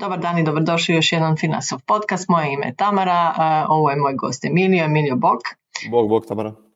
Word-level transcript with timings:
Dobar 0.00 0.18
dan 0.18 0.38
i 0.38 0.44
dobrodošli 0.44 0.94
u 0.94 0.96
još 0.96 1.12
jedan 1.12 1.36
Finansov 1.36 1.80
podcast. 1.86 2.28
Moje 2.28 2.52
ime 2.52 2.66
je 2.66 2.74
Tamara, 2.74 3.34
ovo 3.68 3.90
je 3.90 3.96
moj 3.96 4.14
gost 4.14 4.44
Emilio, 4.44 4.84
Emilio 4.84 5.16
Bok. 5.16 5.40
Bog, 5.90 6.08
bog 6.08 6.26
Tamara. 6.26 6.69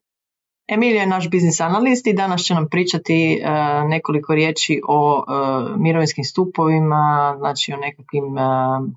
Emilio 0.68 1.00
je 1.00 1.06
naš 1.06 1.28
biznis 1.30 1.60
analist 1.60 2.06
i 2.06 2.12
danas 2.12 2.42
će 2.42 2.54
nam 2.54 2.68
pričati 2.70 3.32
e, 3.32 3.48
nekoliko 3.88 4.34
riječi 4.34 4.80
o 4.88 5.24
e, 5.28 5.32
mirovinskim 5.76 6.24
stupovima, 6.24 7.34
znači 7.38 7.72
o 7.72 7.76
nekakvim 7.76 8.38
e, 8.38 8.42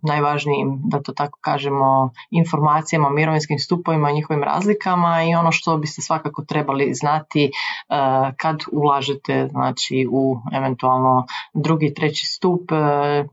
najvažnijim, 0.02 0.80
da 0.84 1.02
to 1.02 1.14
tako 1.14 1.40
kažemo, 1.42 2.12
informacijama 2.32 3.08
o 3.08 3.12
mirovinskim 3.12 3.60
stupovima, 3.60 4.12
njihovim 4.12 4.44
razlikama 4.44 5.24
i 5.24 5.36
ono 5.36 5.52
što 5.52 5.78
biste 5.78 6.02
svakako 6.02 6.44
trebali 6.44 6.94
znati 6.94 7.52
kad 8.38 8.58
ulažete 8.72 9.48
znači, 9.52 10.08
u 10.12 10.38
eventualno 10.54 11.26
drugi, 11.54 11.94
treći 11.94 12.26
stup, 12.26 12.62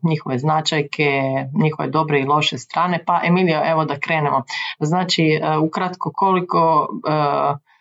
njihove 0.02 0.38
značajke, 0.38 1.22
njihove 1.62 1.88
dobre 1.88 2.20
i 2.20 2.24
loše 2.24 2.58
strane. 2.58 3.04
Pa 3.06 3.20
Emilio, 3.24 3.62
evo 3.64 3.84
da 3.84 3.98
krenemo. 3.98 4.42
Znači, 4.80 5.40
ukratko 5.62 6.12
koliko 6.14 6.88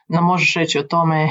nam 0.07 0.23
možeš 0.25 0.53
reći 0.53 0.79
o 0.79 0.83
tome 0.83 1.23
e, 1.23 1.29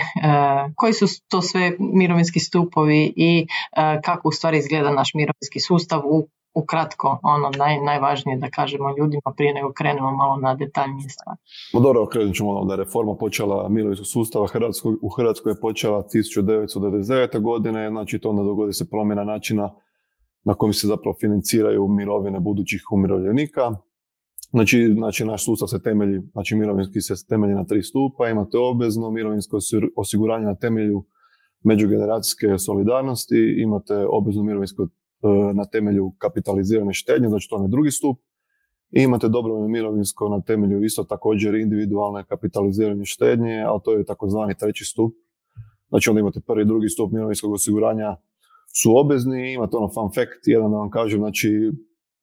koji 0.77 0.93
su 0.93 1.07
to 1.29 1.43
sve 1.43 1.77
mirovinski 1.79 2.41
stupovi 2.41 3.13
i 3.17 3.47
e, 3.77 4.01
kako 4.05 4.29
u 4.29 4.33
stvari 4.33 4.59
izgleda 4.59 4.91
naš 4.91 5.11
mirovinski 5.15 5.61
sustav 5.61 6.01
u 6.05 6.29
ukratko 6.55 7.19
ono 7.23 7.51
naj, 7.59 7.81
najvažnije 7.81 8.39
da 8.39 8.51
kažemo 8.51 8.95
ljudima 8.99 9.33
prije 9.37 9.55
nego 9.55 9.73
krenemo 9.73 10.11
malo 10.11 10.37
na 10.37 10.55
detaljnije 10.55 11.09
stvari. 11.09 11.39
No 11.75 11.81
dobro, 11.81 12.07
krenut 12.07 12.37
ćemo 12.37 12.65
da 12.65 12.73
je 12.73 12.85
reforma 12.85 13.15
počela 13.15 13.69
mirovinskog 13.69 14.07
sustava 14.07 14.47
Hrvatskoj, 14.47 14.93
u 15.03 15.09
Hrvatskoj 15.09 15.53
je 15.53 15.61
počela 15.61 16.03
1999. 16.15 17.41
godine, 17.41 17.91
znači 17.91 18.19
to 18.19 18.31
onda 18.31 18.43
dogodi 18.43 18.73
se 18.73 18.91
promjena 18.91 19.25
načina 19.25 19.75
na 20.45 20.55
kojem 20.55 20.73
se 20.73 20.87
zapravo 20.87 21.17
financiraju 21.21 21.89
mirovine 21.89 22.41
budućih 22.41 22.83
umirovljenika. 22.93 23.71
Znači, 24.53 24.95
znači 24.95 25.25
naš 25.25 25.45
sustav 25.45 25.69
se 25.69 25.83
temelji, 25.83 26.21
znači 26.33 26.57
mirovinski 26.57 27.01
se 27.01 27.15
temelji 27.29 27.55
na 27.55 27.65
tri 27.65 27.83
stupa, 27.83 28.29
imate 28.29 28.59
obvezno 28.59 29.11
mirovinsko 29.11 29.59
osiguranje 29.97 30.47
na 30.47 30.55
temelju 30.55 31.05
međugeneracijske 31.65 32.59
solidarnosti, 32.59 33.55
imate 33.59 33.95
obvezno 34.09 34.43
mirovinsko 34.43 34.83
e, 34.83 34.89
na 35.55 35.65
temelju 35.65 36.13
kapitalizirane 36.19 36.93
štednje, 36.93 37.29
znači 37.29 37.49
to 37.49 37.63
je 37.63 37.69
drugi 37.69 37.91
stup, 37.91 38.19
i 38.91 39.03
imate 39.03 39.29
dobrovoljno 39.29 39.69
mirovinsko 39.69 40.29
na 40.29 40.41
temelju 40.41 40.85
isto 40.85 41.05
također 41.05 41.55
individualne 41.55 42.25
kapitalizirane 42.25 43.05
štednje, 43.05 43.65
ali 43.67 43.81
to 43.85 43.93
je 43.93 44.05
takozvani 44.05 44.55
treći 44.55 44.85
stup. 44.85 45.15
Znači 45.89 46.11
onda 46.11 46.21
imate 46.21 46.41
prvi 46.41 46.63
i 46.63 46.67
drugi 46.67 46.89
stup 46.89 47.13
mirovinskog 47.13 47.53
osiguranja 47.53 48.17
su 48.83 48.97
obvezni, 48.97 49.53
imate 49.53 49.77
ono 49.77 49.89
fun 49.89 50.09
fact, 50.15 50.43
jedan 50.47 50.71
da 50.71 50.77
vam 50.77 50.91
kažem, 50.91 51.19
znači 51.19 51.73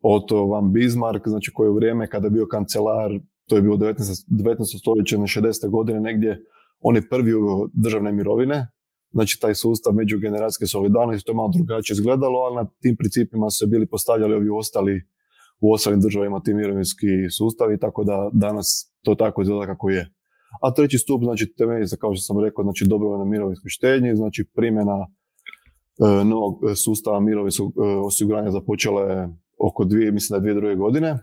Otto 0.02 0.46
van 0.46 0.72
Bismarck, 0.72 1.28
znači 1.28 1.52
koji 1.54 1.68
je 1.68 1.72
u 1.72 1.76
vrijeme 1.76 2.08
kada 2.08 2.28
je 2.28 2.32
bio 2.32 2.48
kancelar, 2.48 3.12
to 3.50 3.56
je 3.56 3.62
bilo 3.62 3.78
19. 3.78 4.26
19. 4.30 4.80
stoljeće 4.80 5.18
na 5.18 5.26
60. 5.26 5.70
godine 5.70 6.00
negdje, 6.00 6.44
on 6.80 6.96
je 6.96 7.10
prvi 7.10 7.34
u 7.34 7.70
državne 7.74 8.12
mirovine, 8.12 8.68
znači 9.12 9.40
taj 9.40 9.56
sustav 9.56 9.94
međugeneracijske 9.94 10.66
solidarnosti, 10.66 11.26
to 11.26 11.32
je 11.32 11.36
malo 11.36 11.52
drugačije 11.56 11.94
izgledalo, 11.96 12.40
ali 12.40 12.56
na 12.56 12.70
tim 12.82 12.96
principima 12.98 13.50
su 13.50 13.58
se 13.58 13.68
bili 13.68 13.88
postavljali 13.88 14.34
ovi 14.34 14.50
ostali 14.50 15.02
u 15.62 15.74
ostalim 15.74 16.02
državama 16.02 16.42
ti 16.44 16.54
mirovinski 16.54 17.08
sustavi, 17.38 17.80
tako 17.80 18.04
da 18.04 18.30
danas 18.34 18.94
to 19.04 19.16
tako 19.16 19.42
izgleda 19.42 19.66
kako 19.66 19.90
je. 19.90 20.14
A 20.62 20.74
treći 20.74 20.98
stup, 20.98 21.24
znači 21.24 21.54
temelji 21.58 21.88
se, 21.88 21.98
kao 21.98 22.16
što 22.16 22.22
sam 22.22 22.44
rekao, 22.44 22.64
znači 22.64 22.86
dobrovoljno 22.88 23.26
mirovinsko 23.26 23.70
štenje, 23.70 24.16
znači 24.16 24.46
primjena 24.56 25.08
e, 25.08 26.24
novog 26.26 26.60
sustava 26.76 27.20
mirovinskog 27.20 27.74
e, 27.78 27.82
osiguranja 27.82 28.52
započela 28.52 29.02
je 29.02 29.30
oko 29.60 29.86
dvije, 29.86 30.12
mislim 30.12 30.36
da 30.36 30.42
dvije 30.42 30.56
druge 30.56 30.76
godine. 30.76 31.20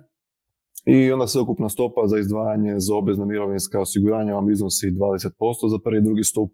I 0.86 1.12
onda 1.12 1.26
se 1.26 1.40
ukupna 1.40 1.68
stopa 1.68 2.06
za 2.06 2.18
izdvajanje 2.18 2.74
za 2.78 2.94
obvezna 2.94 3.24
mirovinska 3.24 3.80
osiguranja 3.80 4.34
vam 4.34 4.50
iznosi 4.50 4.86
20% 4.90 5.68
za 5.70 5.78
prvi 5.84 5.98
i 5.98 6.04
drugi 6.04 6.24
stup 6.24 6.50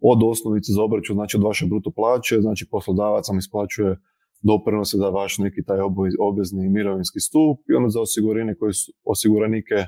od 0.00 0.20
osnovice 0.24 0.72
za 0.72 0.82
obračun, 0.82 1.14
znači 1.14 1.36
od 1.36 1.42
vaše 1.42 1.66
bruto 1.66 1.90
plaće, 1.90 2.40
znači 2.40 2.66
poslodavac 2.70 3.28
vam 3.28 3.38
isplaćuje 3.38 3.96
doprinose 4.42 4.96
za 4.96 5.08
vaš 5.08 5.38
neki 5.38 5.64
taj 5.66 5.78
obvezni 6.18 6.68
mirovinski 6.68 7.20
stup 7.20 7.58
i 7.70 7.74
onda 7.74 7.88
za 7.88 8.00
osiguranje 8.00 8.54
koji 8.54 8.72
su, 8.72 8.92
osiguranike 9.04 9.74
e, 9.74 9.86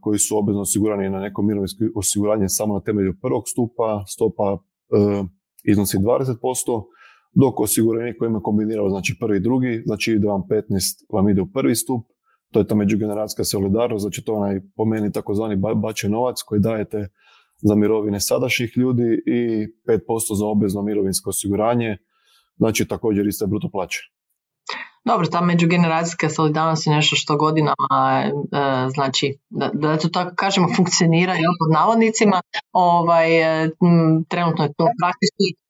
koji 0.00 0.18
su 0.18 0.38
obvezno 0.38 0.62
osigurani 0.62 1.10
na 1.10 1.20
neko 1.20 1.42
mirovinsko 1.42 1.84
osiguranje 1.94 2.48
samo 2.48 2.74
na 2.74 2.80
temelju 2.80 3.14
prvog 3.22 3.42
stupa, 3.46 4.04
stopa 4.08 4.52
uh, 4.52 5.26
iznosi 5.64 5.96
20%, 5.98 6.84
dok 7.32 7.60
osiguranik 7.60 8.16
koji 8.18 8.28
ima 8.28 8.40
kombinirao 8.40 8.88
znači 8.88 9.16
prvi 9.20 9.36
i 9.36 9.40
drugi, 9.40 9.82
znači 9.86 10.12
ide 10.12 10.26
vam 10.28 10.42
15, 10.50 10.62
vam 11.12 11.28
ide 11.28 11.40
u 11.40 11.52
prvi 11.52 11.74
stup, 11.74 12.06
to 12.50 12.60
je 12.60 12.66
ta 12.66 12.74
međugeneracijska 12.74 13.44
solidarnost, 13.44 14.02
znači 14.02 14.24
to 14.24 14.34
onaj 14.34 14.60
po 14.76 14.84
meni 14.84 15.12
takozvani 15.12 15.56
bačen 15.76 16.10
novac 16.10 16.42
koji 16.42 16.60
dajete 16.60 17.08
za 17.56 17.74
mirovine 17.74 18.20
sadašnjih 18.20 18.72
ljudi 18.76 19.22
i 19.26 19.66
5% 19.86 20.38
za 20.38 20.46
obvezno 20.46 20.82
mirovinsko 20.82 21.30
osiguranje, 21.30 21.96
znači 22.56 22.88
također 22.88 23.26
iste 23.26 23.46
bruto 23.46 23.68
plaće. 23.72 24.00
Dobro, 25.04 25.26
ta 25.26 25.40
međugeneracijska 25.40 26.28
solidarnost 26.28 26.86
je 26.86 26.92
nešto 26.92 27.16
što 27.16 27.36
godinama, 27.36 28.22
e, 28.22 28.30
znači, 28.94 29.38
da, 29.50 29.70
da 29.74 29.98
to 29.98 30.08
tako 30.08 30.34
kažemo, 30.36 30.68
funkcionira 30.76 31.32
jel, 31.32 31.52
pod 31.60 31.72
navodnicima. 31.72 32.40
Ovaj, 32.72 33.28
e, 33.64 33.70
trenutno 34.28 34.64
je 34.64 34.72
to 34.76 34.86
praktički 35.00 35.61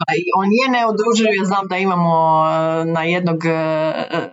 Pa 0.00 0.12
i 0.14 0.24
on 0.40 0.48
je 0.58 0.66
neodruživ, 0.76 1.26
ja 1.40 1.44
znam 1.44 1.66
da 1.68 1.76
imamo 1.76 2.12
e, 2.46 2.84
na 2.84 3.02
jednog 3.04 3.44
e, 3.44 3.50
e, 3.50 4.30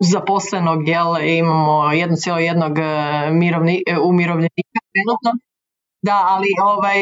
zaposlenog, 0.00 0.88
jel, 0.88 1.22
imamo 1.22 1.72
1,1 1.72 3.30
mirovni, 3.32 3.82
umirovljenika 4.02 4.80
trenutno. 4.92 5.30
Da, 6.02 6.26
ali 6.28 6.46
ovaj, 6.64 6.98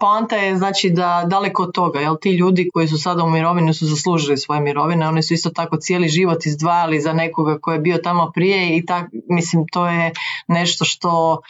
poanta 0.00 0.36
je 0.36 0.56
znači 0.56 0.90
da 0.90 1.24
daleko 1.26 1.62
od 1.62 1.72
toga, 1.74 2.00
jel, 2.00 2.16
ti 2.20 2.30
ljudi 2.30 2.68
koji 2.74 2.88
su 2.88 2.98
sada 2.98 3.24
u 3.24 3.30
mirovini 3.30 3.74
su 3.74 3.86
zaslužili 3.86 4.38
svoje 4.38 4.60
mirovine, 4.60 5.08
oni 5.08 5.22
su 5.22 5.34
isto 5.34 5.50
tako 5.50 5.76
cijeli 5.76 6.08
život 6.08 6.46
izdvajali 6.46 7.00
za 7.00 7.12
nekoga 7.12 7.58
koji 7.62 7.74
je 7.76 7.80
bio 7.80 7.98
tamo 7.98 8.30
prije 8.34 8.76
i 8.76 8.86
tak, 8.86 9.10
mislim, 9.28 9.64
to 9.72 9.88
je 9.88 10.12
nešto 10.48 10.84
što 10.84 11.40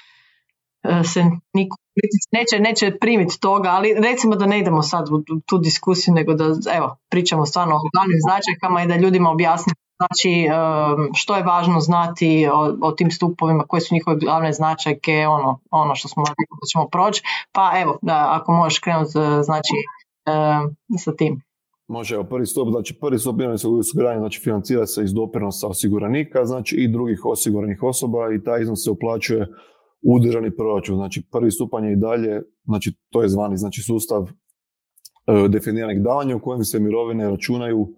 se 1.13 1.25
niko 1.55 1.77
neće, 2.33 2.61
neće 2.61 2.99
primiti 2.99 3.41
toga, 3.41 3.69
ali 3.69 3.95
recimo 3.95 4.37
da 4.37 4.47
ne 4.47 4.59
idemo 4.59 4.83
sad 4.83 5.09
u 5.09 5.23
tu 5.47 5.59
diskusiju, 5.59 6.15
nego 6.15 6.35
da 6.35 6.45
evo, 6.77 6.97
pričamo 7.11 7.47
stvarno 7.47 7.75
o 7.75 7.91
glavnim 7.95 8.19
značajkama 8.27 8.83
i 8.83 8.87
da 8.87 8.97
ljudima 8.97 9.31
objasnimo 9.31 9.75
znači 10.01 10.49
što 11.15 11.37
je 11.37 11.43
važno 11.43 11.81
znati 11.81 12.49
o, 12.53 12.77
o 12.83 12.93
tim 12.93 13.11
stupovima, 13.11 13.65
koje 13.69 13.81
su 13.81 13.95
njihove 13.95 14.17
glavne 14.17 14.53
značajke, 14.53 15.27
ono, 15.29 15.61
ono 15.71 15.95
što 15.95 16.09
smo 16.09 16.23
rekli 16.23 16.45
da 16.63 16.67
ćemo 16.73 16.89
proći, 16.89 17.23
pa 17.53 17.73
evo, 17.83 17.99
da, 18.03 18.27
ako 18.31 18.53
možeš 18.53 18.79
krenuti 18.79 19.13
znači 19.43 19.77
sa 20.99 21.13
tim. 21.17 21.43
Može, 21.89 22.15
evo 22.15 22.25
prvi 22.25 22.47
stup, 22.47 22.69
znači 22.71 22.99
prvi 23.01 23.19
stup 23.19 23.37
mirovinskog 23.37 23.79
osiguranja 23.79 24.19
znači 24.19 24.41
financira 24.41 24.87
se 24.87 25.05
iz 25.05 25.13
doprinosa 25.15 25.69
osiguranika, 25.69 26.45
znači 26.45 26.77
i 26.77 26.89
drugih 26.89 27.21
osiguranih 27.25 27.83
osoba 27.83 28.19
i 28.35 28.45
taj 28.45 28.63
iznos 28.63 28.85
se 28.85 28.91
uplaćuje 28.91 29.47
u 30.03 30.19
državni 30.19 30.56
proračun. 30.56 30.97
Znači 30.97 31.22
prvi 31.33 31.50
stupanj 31.50 31.87
je 31.87 31.93
i 31.93 31.97
dalje, 31.97 32.43
znači 32.65 32.93
to 33.11 33.22
je 33.22 33.28
zvani 33.28 33.56
znači 33.56 33.83
sustav 33.83 34.22
e, 34.22 35.49
definiranih 35.49 36.03
davanja 36.03 36.37
u 36.37 36.41
kojem 36.41 36.65
se 36.65 36.81
mirovine 36.81 37.31
računaju 37.31 37.88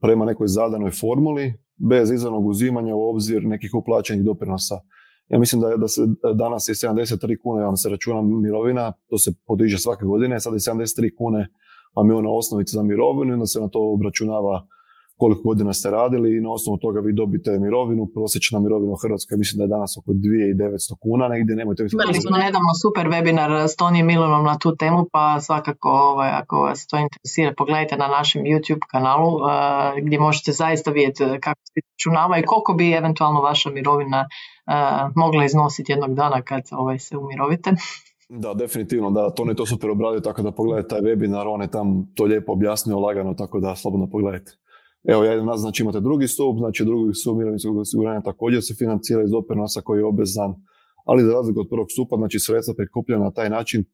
prema 0.00 0.24
nekoj 0.24 0.46
zadanoj 0.48 0.90
formuli 0.90 1.54
bez 1.76 2.10
izravnog 2.10 2.46
uzimanja 2.46 2.94
u 2.94 3.10
obzir 3.10 3.44
nekih 3.44 3.70
uplaćenih 3.74 4.24
doprinosa. 4.24 4.74
Ja 5.28 5.38
mislim 5.38 5.62
da, 5.62 5.76
da 5.76 5.88
se 5.88 6.02
danas 6.34 6.68
je 6.68 6.74
73 6.74 7.36
kune 7.42 7.64
vam 7.64 7.76
se 7.76 7.88
računa 7.88 8.22
mirovina, 8.22 8.92
to 9.08 9.18
se 9.18 9.32
podiže 9.46 9.78
svake 9.78 10.04
godine, 10.04 10.40
sad 10.40 10.52
je 10.52 10.58
73 10.58 11.16
kune 11.18 11.48
vam 11.96 12.10
je 12.10 12.14
ona 12.14 12.30
osnovica 12.30 12.76
za 12.76 12.82
mirovinu 12.82 13.30
i 13.30 13.34
onda 13.34 13.46
se 13.46 13.60
na 13.60 13.68
to 13.68 13.92
obračunava 13.92 14.66
koliko 15.20 15.42
godina 15.42 15.72
ste 15.72 15.90
radili 15.90 16.36
i 16.36 16.40
na 16.40 16.50
osnovu 16.52 16.76
toga 16.78 17.00
vi 17.00 17.12
dobite 17.12 17.50
mirovinu. 17.58 18.06
Prosječna 18.14 18.58
mirovina 18.60 18.92
u 18.92 19.00
Hrvatskoj 19.02 19.38
mislim 19.38 19.58
da 19.58 19.64
je 19.64 19.74
danas 19.76 19.92
oko 19.98 20.10
2900 20.12 20.94
kuna 21.04 21.28
negdje. 21.28 21.56
Nemojte 21.56 21.80
Imali 21.92 22.20
smo 22.26 22.36
nedavno 22.36 22.72
super 22.84 23.06
webinar 23.14 23.50
s 23.72 23.76
Tonijem 23.76 24.06
Milonom 24.06 24.44
na 24.44 24.58
tu 24.58 24.76
temu, 24.76 25.06
pa 25.12 25.40
svakako 25.40 25.88
ovaj, 25.88 26.30
ako 26.30 26.56
vas 26.66 26.86
to 26.86 26.96
interesira, 26.98 27.54
pogledajte 27.56 27.96
na 27.96 28.08
našem 28.08 28.42
YouTube 28.42 28.84
kanalu 28.90 29.30
uh, 29.36 29.42
gdje 30.04 30.18
možete 30.18 30.52
zaista 30.52 30.90
vidjeti 30.90 31.24
kako 31.40 31.60
se 31.64 31.80
računava 31.90 32.38
i 32.38 32.42
koliko 32.42 32.72
bi 32.72 32.92
eventualno 32.92 33.40
vaša 33.40 33.70
mirovina 33.70 34.20
uh, 34.26 35.12
mogla 35.16 35.44
iznositi 35.44 35.92
jednog 35.92 36.14
dana 36.14 36.42
kad 36.42 36.62
ovaj, 36.70 36.98
se 36.98 37.16
umirovite. 37.16 37.70
Da, 38.28 38.54
definitivno, 38.54 39.10
da, 39.10 39.30
to 39.30 39.44
ne 39.44 39.54
to 39.54 39.66
super 39.66 39.90
obradio, 39.90 40.20
tako 40.20 40.42
da 40.42 40.52
pogledajte 40.52 40.88
taj 40.88 41.00
webinar, 41.00 41.44
on 41.48 41.62
je 41.62 41.70
tam 41.70 42.12
to 42.14 42.24
lijepo 42.24 42.52
objasnio 42.52 42.98
lagano, 42.98 43.34
tako 43.34 43.60
da 43.60 43.76
slobodno 43.76 44.10
pogledajte. 44.10 44.52
Evo, 45.08 45.24
ja 45.24 45.44
nas, 45.44 45.60
znači 45.60 45.82
imate 45.82 46.00
drugi 46.00 46.28
stup, 46.28 46.58
znači 46.58 46.84
drugi 46.84 47.14
stup 47.14 47.38
mirovinskog 47.38 47.76
osiguranja 47.76 48.20
također 48.20 48.62
se 48.62 48.74
financira 48.74 49.22
iz 49.22 49.30
doprinosa 49.30 49.80
koji 49.80 49.98
je 49.98 50.04
obvezan, 50.04 50.54
ali 51.04 51.24
za 51.24 51.32
razliku 51.32 51.60
od 51.60 51.68
prvog 51.70 51.86
stupa, 51.90 52.16
znači 52.16 52.38
sredstva 52.38 52.74
prikupljena 52.74 53.24
na 53.24 53.30
taj 53.30 53.50
način, 53.50 53.84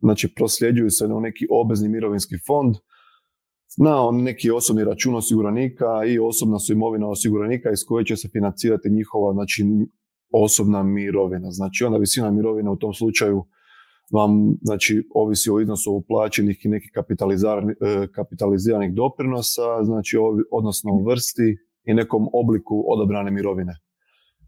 znači 0.00 0.34
prosljeđuju 0.34 0.90
se 0.90 1.08
na 1.08 1.20
neki 1.20 1.46
obvezni 1.50 1.88
mirovinski 1.88 2.34
fond, 2.46 2.74
na 3.76 4.10
neki 4.12 4.50
osobni 4.50 4.84
račun 4.84 5.14
osiguranika 5.14 6.04
i 6.06 6.18
osobna 6.18 6.58
su 6.58 6.72
imovina 6.72 7.08
osiguranika 7.08 7.70
iz 7.70 7.84
koje 7.88 8.04
će 8.04 8.16
se 8.16 8.28
financirati 8.28 8.90
njihova 8.90 9.32
znači, 9.32 9.64
osobna 10.32 10.82
mirovina. 10.82 11.50
Znači 11.50 11.84
onda 11.84 11.98
visina 11.98 12.30
mirovine 12.30 12.70
u 12.70 12.76
tom 12.76 12.94
slučaju 12.94 13.44
vam 14.10 14.56
znači, 14.62 15.08
ovisi 15.14 15.50
o 15.50 15.60
iznosu 15.60 15.92
uplaćenih 15.92 16.64
i 16.64 16.68
nekih 16.68 16.90
e, 16.94 18.06
kapitaliziranih 18.12 18.92
doprinosa, 18.92 19.84
znači 19.84 20.16
odnosno 20.50 21.02
vrsti 21.06 21.56
i 21.84 21.94
nekom 21.94 22.28
obliku 22.32 22.84
odabrane 22.88 23.30
mirovine. 23.30 23.76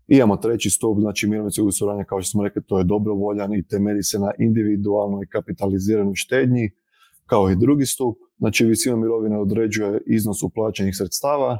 Imamo 0.08 0.36
treći 0.36 0.70
stup, 0.70 0.98
znači 1.00 1.26
mirovinskog 1.26 1.66
osiguranja, 1.66 2.04
kao 2.04 2.22
što 2.22 2.30
smo 2.30 2.44
rekli, 2.44 2.62
to 2.66 2.78
je 2.78 2.84
dobrovoljan 2.84 3.54
i 3.54 3.66
temelji 3.66 4.02
se 4.02 4.18
na 4.18 4.30
individualnoj 4.38 5.26
kapitaliziranoj 5.26 6.14
štednji, 6.14 6.70
kao 7.26 7.50
i 7.50 7.56
drugi 7.56 7.86
stup. 7.86 8.18
Znači 8.38 8.64
visina 8.64 8.96
mirovine 8.96 9.38
određuje 9.38 10.00
iznos 10.06 10.42
uplaćenih 10.42 10.96
sredstava 10.96 11.58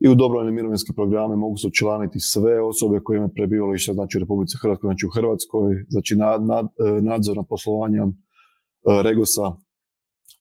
i 0.00 0.08
u 0.08 0.14
dobrovoljne 0.14 0.52
mirovinske 0.52 0.92
programe 0.96 1.36
mogu 1.36 1.56
se 1.56 1.66
učlaniti 1.66 2.20
sve 2.20 2.62
osobe 2.62 3.00
koje 3.04 3.16
imaju 3.16 3.32
prebivalište 3.34 3.92
znači 3.92 4.18
u 4.18 4.20
Republici 4.20 4.56
Hrvatskoj, 4.62 4.88
znači 4.88 5.06
u 5.06 5.14
Hrvatskoj, 5.16 5.84
znači 5.88 6.16
nad, 6.16 6.46
nad, 6.46 6.66
e, 6.66 7.02
nadzor 7.02 7.36
nad 7.36 7.46
poslovanjem 7.48 8.08
e, 8.08 8.12
Regosa 9.02 9.46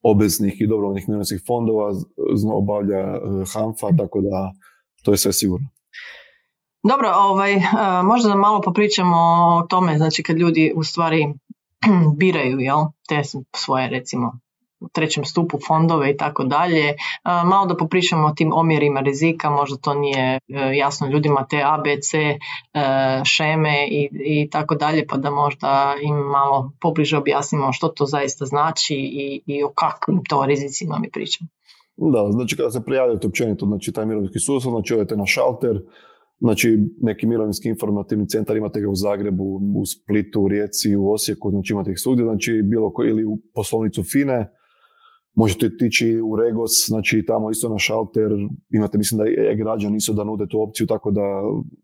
obveznih 0.03 0.61
i 0.61 0.67
dobrovoljnih 0.67 1.09
mirovinskih 1.09 1.41
fondova 1.47 1.91
obavlja 2.53 2.99
e, 2.99 3.19
HANFA, 3.53 3.87
tako 3.97 4.21
da 4.21 4.51
to 5.03 5.11
je 5.11 5.17
sve 5.17 5.33
sigurno. 5.33 5.67
Dobro, 6.83 7.09
ovaj, 7.15 7.53
možda 8.03 8.35
malo 8.35 8.61
popričamo 8.61 9.17
o 9.17 9.65
tome, 9.69 9.97
znači 9.97 10.23
kad 10.23 10.37
ljudi 10.37 10.73
u 10.75 10.83
stvari 10.83 11.33
biraju 12.19 12.59
jel, 12.59 12.79
te 13.09 13.21
svoje 13.55 13.89
recimo 13.89 14.39
u 14.79 14.89
trećem 14.89 15.25
stupu 15.25 15.57
fondove 15.67 16.11
i 16.11 16.17
tako 16.17 16.43
dalje. 16.43 16.93
Malo 17.23 17.65
da 17.65 17.77
popričamo 17.77 18.27
o 18.27 18.33
tim 18.33 18.51
omjerima 18.53 18.99
rizika, 18.99 19.49
možda 19.49 19.77
to 19.77 19.93
nije 19.93 20.33
e, 20.35 20.39
jasno 20.77 21.07
ljudima, 21.07 21.45
te 21.49 21.61
ABC 21.65 22.13
e, 22.13 22.37
šeme 23.23 23.87
i, 23.87 24.09
i 24.25 24.49
tako 24.49 24.75
dalje, 24.75 25.07
pa 25.07 25.17
da 25.17 25.29
možda 25.31 25.95
im 26.01 26.15
malo 26.15 26.71
pobliže 26.81 27.17
objasnimo 27.17 27.73
što 27.73 27.87
to 27.87 28.05
zaista 28.05 28.45
znači 28.45 28.95
i, 28.95 29.41
i 29.45 29.63
o 29.63 29.69
kakvim 29.75 30.21
to 30.29 30.45
rizicima 30.45 30.99
mi 30.99 31.11
pričamo. 31.11 31.49
Da, 31.97 32.31
znači 32.31 32.55
kada 32.55 32.71
se 32.71 32.85
prijavljate 32.85 33.27
općenito, 33.27 33.65
znači 33.65 33.91
taj 33.91 34.05
mirovinski 34.05 34.39
sustav, 34.39 34.71
znači 34.71 34.93
odete 34.93 35.15
na 35.15 35.25
šalter, 35.25 35.79
Znači, 36.41 36.77
neki 37.01 37.27
mirovinski 37.27 37.69
informativni 37.69 38.27
centar 38.27 38.57
imate 38.57 38.81
ga 38.81 38.89
u 38.89 38.95
Zagrebu, 38.95 39.61
u 39.75 39.85
Splitu, 39.85 40.41
u 40.41 40.47
Rijeci, 40.47 40.95
u 40.95 41.11
Osijeku, 41.11 41.49
znači 41.49 41.73
imate 41.73 41.91
ih 41.91 41.99
svugdje, 41.99 42.25
znači 42.25 42.61
bilo 42.63 42.93
koji 42.93 43.09
ili 43.09 43.25
u 43.25 43.37
poslovnicu 43.53 44.03
FINE, 44.03 44.47
možete 45.39 45.77
tići 45.77 46.21
u 46.21 46.35
Regos, 46.35 46.71
znači 46.87 47.23
tamo 47.27 47.51
isto 47.51 47.69
na 47.69 47.77
šalter, 47.77 48.31
imate 48.69 48.97
mislim 48.97 49.17
da 49.17 49.23
i 49.27 49.55
građani 49.55 49.97
isto 49.97 50.13
da 50.13 50.23
nude 50.23 50.45
tu 50.49 50.61
opciju, 50.61 50.87
tako 50.87 51.11
da 51.11 51.25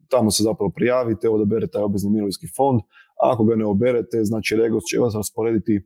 tamo 0.10 0.32
se 0.32 0.44
zapravo 0.44 0.72
prijavite, 0.76 1.30
odaberete 1.30 1.72
taj 1.72 1.84
obvezni 1.84 2.10
mirovinski 2.12 2.48
fond, 2.58 2.80
a 3.22 3.34
ako 3.34 3.46
ga 3.46 3.56
ne 3.56 3.66
oberete, 3.66 4.24
znači 4.24 4.56
Regos 4.56 4.84
će 4.84 5.00
vas 5.00 5.16
rasporediti 5.16 5.82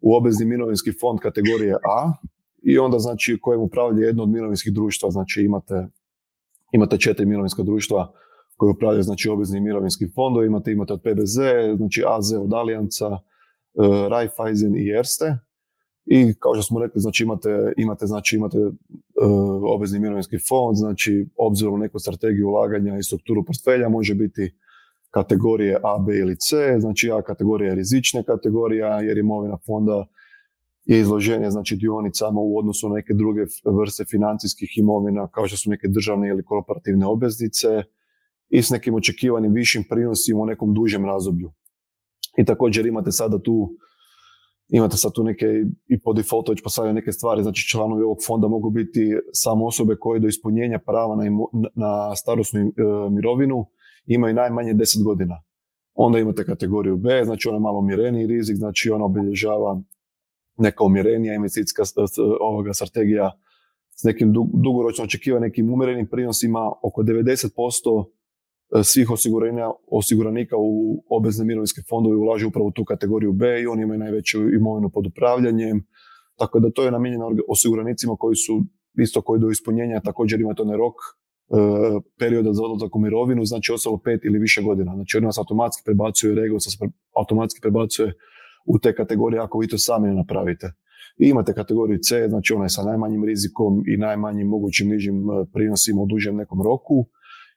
u 0.00 0.14
obvezni 0.14 0.46
mirovinski 0.46 0.92
fond 1.00 1.18
kategorije 1.18 1.74
A 1.74 2.12
i 2.62 2.78
onda 2.78 2.98
znači 2.98 3.38
kojem 3.40 3.60
upravlja 3.60 4.06
jedno 4.06 4.22
od 4.22 4.28
mirovinskih 4.28 4.72
društva, 4.72 5.10
znači 5.10 5.42
imate 5.42 5.88
Imate 6.72 6.98
četiri 6.98 7.26
mirovinska 7.26 7.62
društva 7.62 8.12
koje 8.56 8.70
upravljaju 8.70 9.02
znači, 9.02 9.28
obveznim 9.28 9.64
mirovinskim 9.64 10.12
fondovima, 10.14 10.56
imate, 10.56 10.72
imate 10.72 10.92
od 10.92 11.02
PBZ, 11.02 11.36
znači 11.76 12.04
AZ 12.06 12.32
od 12.32 12.52
Alijanca, 12.52 13.08
uh, 13.08 14.08
Raiffeisen 14.10 14.76
i 14.76 14.88
Erste. 14.98 15.38
I 16.10 16.34
kao 16.38 16.54
što 16.54 16.62
smo 16.62 16.80
rekli, 16.80 17.00
znači 17.00 17.22
imate, 17.22 17.72
imate, 17.76 18.06
znači 18.06 18.36
imate 18.36 18.58
uh, 18.58 18.72
obvezni 19.62 19.98
mirovinski 20.00 20.36
fond, 20.48 20.76
znači 20.76 21.26
obzirom 21.36 21.74
na 21.74 21.80
neku 21.80 21.98
strategiju 21.98 22.48
ulaganja 22.48 22.98
i 22.98 23.02
strukturu 23.02 23.44
portfelja 23.44 23.88
može 23.88 24.14
biti 24.14 24.54
kategorije 25.10 25.76
A, 25.84 25.98
B 25.98 26.16
ili 26.18 26.36
C, 26.36 26.76
znači 26.78 27.10
A 27.10 27.22
kategorija 27.22 27.68
je 27.68 27.74
rizična 27.74 28.22
kategorija 28.22 29.00
jer 29.00 29.18
imovina 29.18 29.58
fonda 29.66 30.06
je 30.84 31.00
izloženje 31.00 31.50
znači 31.50 31.76
dionicama 31.76 32.40
u 32.40 32.58
odnosu 32.58 32.88
na 32.88 32.94
neke 32.94 33.14
druge 33.14 33.40
vrste 33.64 34.04
financijskih 34.04 34.78
imovina 34.78 35.28
kao 35.28 35.46
što 35.46 35.56
su 35.56 35.70
neke 35.70 35.88
državne 35.88 36.28
ili 36.28 36.44
korporativne 36.44 37.06
obveznice 37.06 37.68
i 38.48 38.62
s 38.62 38.70
nekim 38.70 38.94
očekivanim 38.94 39.52
višim 39.52 39.84
prinosima 39.90 40.40
u 40.40 40.46
nekom 40.46 40.74
dužem 40.74 41.04
razdoblju. 41.04 41.52
I 42.38 42.44
također 42.44 42.86
imate 42.86 43.12
sada 43.12 43.42
tu 43.42 43.76
imate 44.68 44.96
sad 44.96 45.12
tu 45.12 45.24
neke 45.24 45.46
i 45.88 46.00
po 46.00 46.12
defaultu 46.12 46.52
već 46.52 46.62
postavljaju 46.62 46.94
neke 46.94 47.12
stvari, 47.12 47.42
znači 47.42 47.68
članovi 47.68 48.02
ovog 48.02 48.18
fonda 48.26 48.48
mogu 48.48 48.70
biti 48.70 49.16
samo 49.32 49.66
osobe 49.66 49.96
koje 50.00 50.20
do 50.20 50.28
ispunjenja 50.28 50.78
prava 50.78 51.16
na, 51.16 51.24
na 51.74 52.16
starosnu 52.16 52.60
e, 52.60 52.64
mirovinu 53.10 53.66
imaju 54.06 54.34
najmanje 54.34 54.74
10 54.74 55.04
godina. 55.04 55.42
Onda 55.94 56.18
imate 56.18 56.44
kategoriju 56.44 56.96
B, 56.96 57.24
znači 57.24 57.48
ona 57.48 57.58
malo 57.58 57.80
mireniji 57.80 58.26
rizik, 58.26 58.56
znači 58.56 58.90
ona 58.90 59.04
obilježava 59.04 59.82
neka 60.58 60.84
umjerenija 60.84 61.34
investicijska 61.34 61.82
ovoga 62.40 62.72
strategija 62.72 63.32
s 63.96 64.04
nekim 64.04 64.34
dugoročno 64.54 65.04
očekiva 65.04 65.40
nekim 65.40 65.72
umjerenim 65.72 66.06
prinosima 66.06 66.72
oko 66.82 67.02
90% 67.02 68.04
e, 68.04 68.17
svih 68.82 69.08
osiguranika 69.90 70.56
u 70.58 71.04
obvezne 71.10 71.44
mirovinske 71.44 71.82
fondove 71.88 72.16
ulažu 72.16 72.48
upravo 72.48 72.68
u 72.68 72.72
tu 72.72 72.84
kategoriju 72.84 73.32
B 73.32 73.62
i 73.62 73.66
oni 73.66 73.82
imaju 73.82 73.98
najveću 73.98 74.38
imovinu 74.48 74.90
pod 74.90 75.06
upravljanjem. 75.06 75.86
Tako 76.36 76.60
da 76.60 76.70
to 76.70 76.84
je 76.84 76.90
namijenjeno 76.90 77.30
osiguranicima 77.48 78.16
koji 78.18 78.36
su 78.36 78.64
isto 79.02 79.22
koji 79.22 79.40
do 79.40 79.50
ispunjenja 79.50 80.00
također 80.00 80.40
imaju 80.40 80.54
onaj 80.58 80.76
rok 80.76 80.94
e, 80.94 81.54
perioda 82.18 82.52
za 82.52 82.62
odlazak 82.62 82.96
u 82.96 82.98
mirovinu, 82.98 83.44
znači 83.44 83.72
ostalo 83.72 83.98
pet 84.04 84.24
ili 84.24 84.38
više 84.38 84.62
godina. 84.62 84.94
Znači 84.94 85.16
oni 85.16 85.26
vas 85.26 85.38
automatski 85.38 85.82
prebacuje, 85.84 86.34
Regos 86.34 86.64
automatski 87.16 87.60
prebacuje 87.60 88.14
u 88.66 88.78
te 88.78 88.94
kategorije 88.94 89.40
ako 89.40 89.58
vi 89.58 89.68
to 89.68 89.78
sami 89.78 90.08
ne 90.08 90.14
napravite. 90.14 90.72
I 91.18 91.28
imate 91.28 91.54
kategoriju 91.54 91.98
C, 92.02 92.28
znači 92.28 92.54
onaj 92.54 92.68
sa 92.68 92.82
najmanjim 92.82 93.24
rizikom 93.24 93.82
i 93.86 93.96
najmanjim 93.96 94.48
mogućim 94.48 94.88
nižim 94.88 95.30
e, 95.30 95.44
prinosima 95.52 96.02
u 96.02 96.06
dužem 96.06 96.36
nekom 96.36 96.62
roku. 96.62 97.06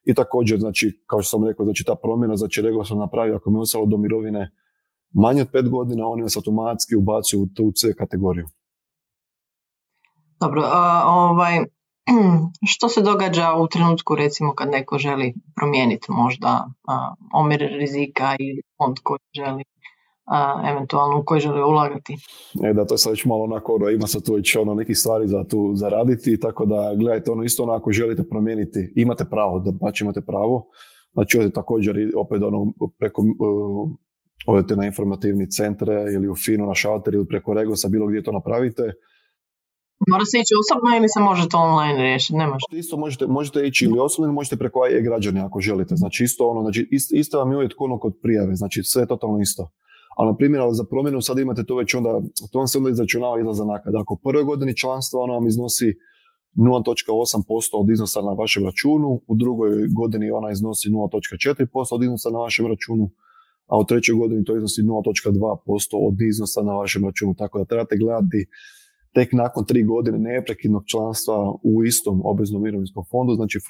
I 0.04 0.14
također, 0.14 0.60
znači, 0.60 1.04
kao 1.08 1.22
što 1.22 1.30
sam 1.30 1.48
rekao, 1.48 1.66
znači 1.66 1.84
ta 1.84 1.96
promjena, 2.04 2.36
znači 2.36 2.62
Rego 2.62 2.86
sam 2.86 2.98
napravio, 2.98 3.36
ako 3.36 3.50
mi 3.50 3.58
je 3.58 3.62
ostalo 3.62 3.86
do 3.86 3.98
mirovine 3.98 4.52
manje 5.14 5.42
od 5.42 5.48
pet 5.52 5.70
godina, 5.70 6.08
oni 6.08 6.22
vas 6.22 6.36
automatski 6.36 6.96
ubacuju 6.96 7.42
u 7.42 7.48
tu 7.56 7.72
C 7.76 7.94
kategoriju. 7.98 8.48
Dobro, 10.40 10.62
a, 10.66 11.04
ovaj, 11.08 11.58
što 12.72 12.90
se 12.90 13.02
događa 13.02 13.54
u 13.54 13.68
trenutku 13.68 14.16
recimo 14.16 14.54
kad 14.56 14.70
neko 14.70 14.98
želi 14.98 15.34
promijeniti 15.56 16.08
možda 16.10 16.68
omjer 17.34 17.60
rizika 17.80 18.36
ili 18.40 18.62
fond 18.78 18.98
koji 19.04 19.20
želi 19.36 19.64
a, 20.26 20.72
eventualno 20.72 21.20
u 21.20 21.24
koji 21.26 21.42
žele 21.42 21.66
ulagati. 21.66 22.14
E 22.64 22.74
da, 22.74 22.86
to 22.86 22.94
je 22.94 22.98
sad 22.98 23.12
već 23.12 23.26
malo 23.26 23.44
onako, 23.44 23.74
ono, 23.76 23.90
ima 23.90 24.08
sad 24.08 24.26
tu 24.26 24.34
već 24.34 24.56
ono 24.56 24.74
nekih 24.74 24.98
stvari 24.98 25.28
za 25.28 25.44
tu 25.44 25.72
zaraditi, 25.76 26.40
tako 26.40 26.66
da 26.66 26.96
gledajte 26.96 27.32
ono 27.32 27.44
isto 27.44 27.64
ono 27.64 27.74
ako 27.74 27.92
želite 27.92 28.24
promijeniti, 28.30 28.94
imate 28.96 29.26
pravo, 29.26 29.60
da 29.60 29.72
baš 29.72 30.02
imate 30.02 30.22
pravo, 30.22 30.68
znači 31.14 31.38
odete 31.38 31.54
također 31.54 31.96
opet 32.16 32.42
ono 32.44 32.74
preko 33.00 33.22
uh, 33.22 33.90
odete 34.48 34.76
na 34.76 34.86
informativni 34.86 35.50
centre 35.50 35.94
ili 36.16 36.30
u 36.30 36.36
FINU 36.36 36.66
na 36.66 36.76
šalter 36.76 37.14
ili 37.14 37.28
preko 37.28 37.54
Regosa, 37.54 37.88
bilo 37.90 38.08
gdje 38.08 38.24
to 38.24 38.32
napravite, 38.32 38.94
Mora 40.10 40.26
se 40.26 40.38
ići 40.40 40.54
osobno 40.62 40.90
ili 40.98 41.10
se 41.10 41.20
možete 41.20 41.58
online 41.58 42.02
riješiti, 42.02 42.38
ne 42.42 42.48
možete. 42.48 42.78
Isto 42.78 42.98
možete, 42.98 43.28
možete 43.28 43.68
ići 43.68 43.86
ili 43.86 44.00
osobno 44.00 44.26
ili 44.28 44.34
možete 44.34 44.58
preko 44.58 44.80
e-građani 44.98 45.40
ako 45.40 45.60
želite. 45.60 45.96
Znači 45.96 46.24
isto 46.24 46.48
ono, 46.48 46.62
znači 46.62 46.88
isto, 46.92 47.16
isto 47.16 47.40
vam 47.40 47.52
je 47.52 47.58
uvijek 47.58 47.74
ono 47.78 48.00
kod 48.00 48.14
prijave, 48.24 48.56
znači 48.56 48.84
sve 48.84 49.02
je 49.04 49.08
totalno 49.08 49.40
isto. 49.42 49.70
Ali, 50.16 50.28
na 50.32 50.36
primjer, 50.36 50.62
za 50.72 50.84
promjenu 50.84 51.22
sad 51.22 51.40
imate 51.40 51.64
to 51.64 51.76
već 51.76 51.94
onda, 51.94 52.22
to 52.52 52.58
vam 52.60 52.68
se 52.68 52.78
onda 52.78 52.90
izračunava 52.90 53.40
izlaza 53.40 53.66
nakada. 53.66 54.00
Ako 54.02 54.14
u 54.14 54.18
prvoj 54.24 54.44
godini 54.44 54.78
članstva 54.78 55.22
ono 55.22 55.34
vam 55.34 55.48
iznosi 55.48 55.94
0.8% 56.56 57.70
od 57.74 57.90
iznosa 57.90 58.22
na 58.22 58.32
vašem 58.32 58.66
računu, 58.66 59.22
u 59.28 59.36
drugoj 59.36 59.72
godini 60.00 60.32
ona 60.32 60.52
iznosi 60.52 60.90
0.4% 60.90 61.96
od 61.96 62.04
iznosa 62.04 62.30
na 62.30 62.40
vašem 62.40 62.68
računu, 62.68 63.10
a 63.68 63.80
u 63.80 63.86
trećoj 63.86 64.16
godini 64.16 64.44
to 64.44 64.56
iznosi 64.56 64.82
0.2% 64.82 66.08
od 66.08 66.22
iznosa 66.22 66.62
na 66.62 66.74
vašem 66.74 67.06
računu. 67.06 67.34
Tako 67.38 67.60
da 67.60 67.66
trebate 67.66 67.98
gledati 67.98 68.46
tek 69.16 69.30
nakon 69.34 69.66
tri 69.66 69.84
godine 69.84 70.18
neprekidnog 70.20 70.84
članstva 70.92 71.36
u 71.64 71.84
istom 71.84 72.22
obveznom 72.32 72.62
mirovinskom 72.64 73.04
fondu, 73.12 73.34
znači 73.34 73.58
e, 73.58 73.62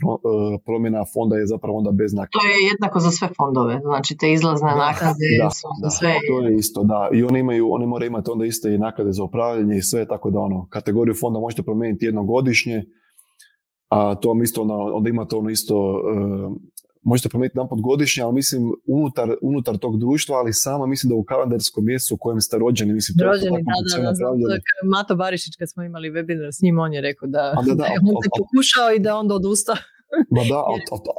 promjena 0.65 1.01
fonda 1.13 1.35
je 1.35 1.45
zapravo 1.53 1.77
onda 1.77 1.91
bez 1.91 2.13
naknade. 2.13 2.37
To 2.37 2.43
je 2.51 2.57
jednako 2.71 2.99
za 2.99 3.11
sve 3.11 3.27
fondove, 3.37 3.79
znači 3.89 4.17
te 4.19 4.27
izlazne 4.33 4.71
naknade 4.87 5.27
da, 5.43 5.49
su 5.49 5.67
za 5.83 5.89
sve. 5.89 6.13
To 6.29 6.35
je 6.45 6.55
isto, 6.55 6.83
da. 6.83 7.09
I 7.13 7.23
oni 7.23 7.39
imaju, 7.39 7.63
oni 7.71 7.85
moraju 7.85 8.07
imati 8.09 8.31
onda 8.31 8.45
iste 8.45 8.73
i 8.73 8.83
naknade 8.87 9.11
za 9.11 9.23
upravljanje 9.23 9.75
i 9.77 9.87
sve, 9.89 10.07
tako 10.07 10.29
da 10.29 10.39
ono, 10.39 10.67
kategoriju 10.69 11.15
fonda 11.21 11.39
možete 11.39 11.63
promijeniti 11.63 12.05
jednogodišnje 12.05 12.83
a 13.91 14.15
to 14.15 14.29
vam 14.29 14.41
isto, 14.41 14.61
onda, 14.61 14.73
onda 14.73 15.09
imate 15.09 15.35
ono 15.35 15.49
isto, 15.49 16.01
možete 17.01 17.29
promijeniti 17.29 17.57
jedan 17.57 17.69
pod 17.69 17.81
godišnje, 17.81 18.23
ali 18.23 18.33
mislim 18.33 18.71
unutar, 18.87 19.29
unutar 19.41 19.77
tog 19.77 19.99
društva, 19.99 20.37
ali 20.37 20.53
sama 20.53 20.85
mislim 20.85 21.09
da 21.09 21.15
u 21.15 21.23
kalendarskom 21.23 21.85
mjesecu 21.85 22.15
u 22.15 22.17
kojem 22.17 22.41
ste 22.41 22.57
rođeni, 22.57 22.93
mislim 22.93 23.17
to 23.17 23.25
rođeni, 23.25 23.57
je 23.57 23.63
da, 23.63 24.11
da, 24.11 24.11
da, 24.11 24.57
Mato 24.93 25.15
Barišić 25.15 25.55
kad 25.59 25.71
smo 25.71 25.83
imali 25.83 26.11
webinar 26.11 26.51
s 26.57 26.61
njim, 26.61 26.79
on 26.79 26.93
je 26.93 27.01
rekao 27.01 27.27
da, 27.27 27.53
da, 27.67 27.73
da, 27.81 27.85
je 27.85 27.99
on 28.01 28.15
pokušao 28.39 28.87
i 28.95 28.99
da 29.05 29.15
onda 29.15 29.35
odustao. 29.35 29.75
Ba 30.35 30.43
da, 30.49 30.63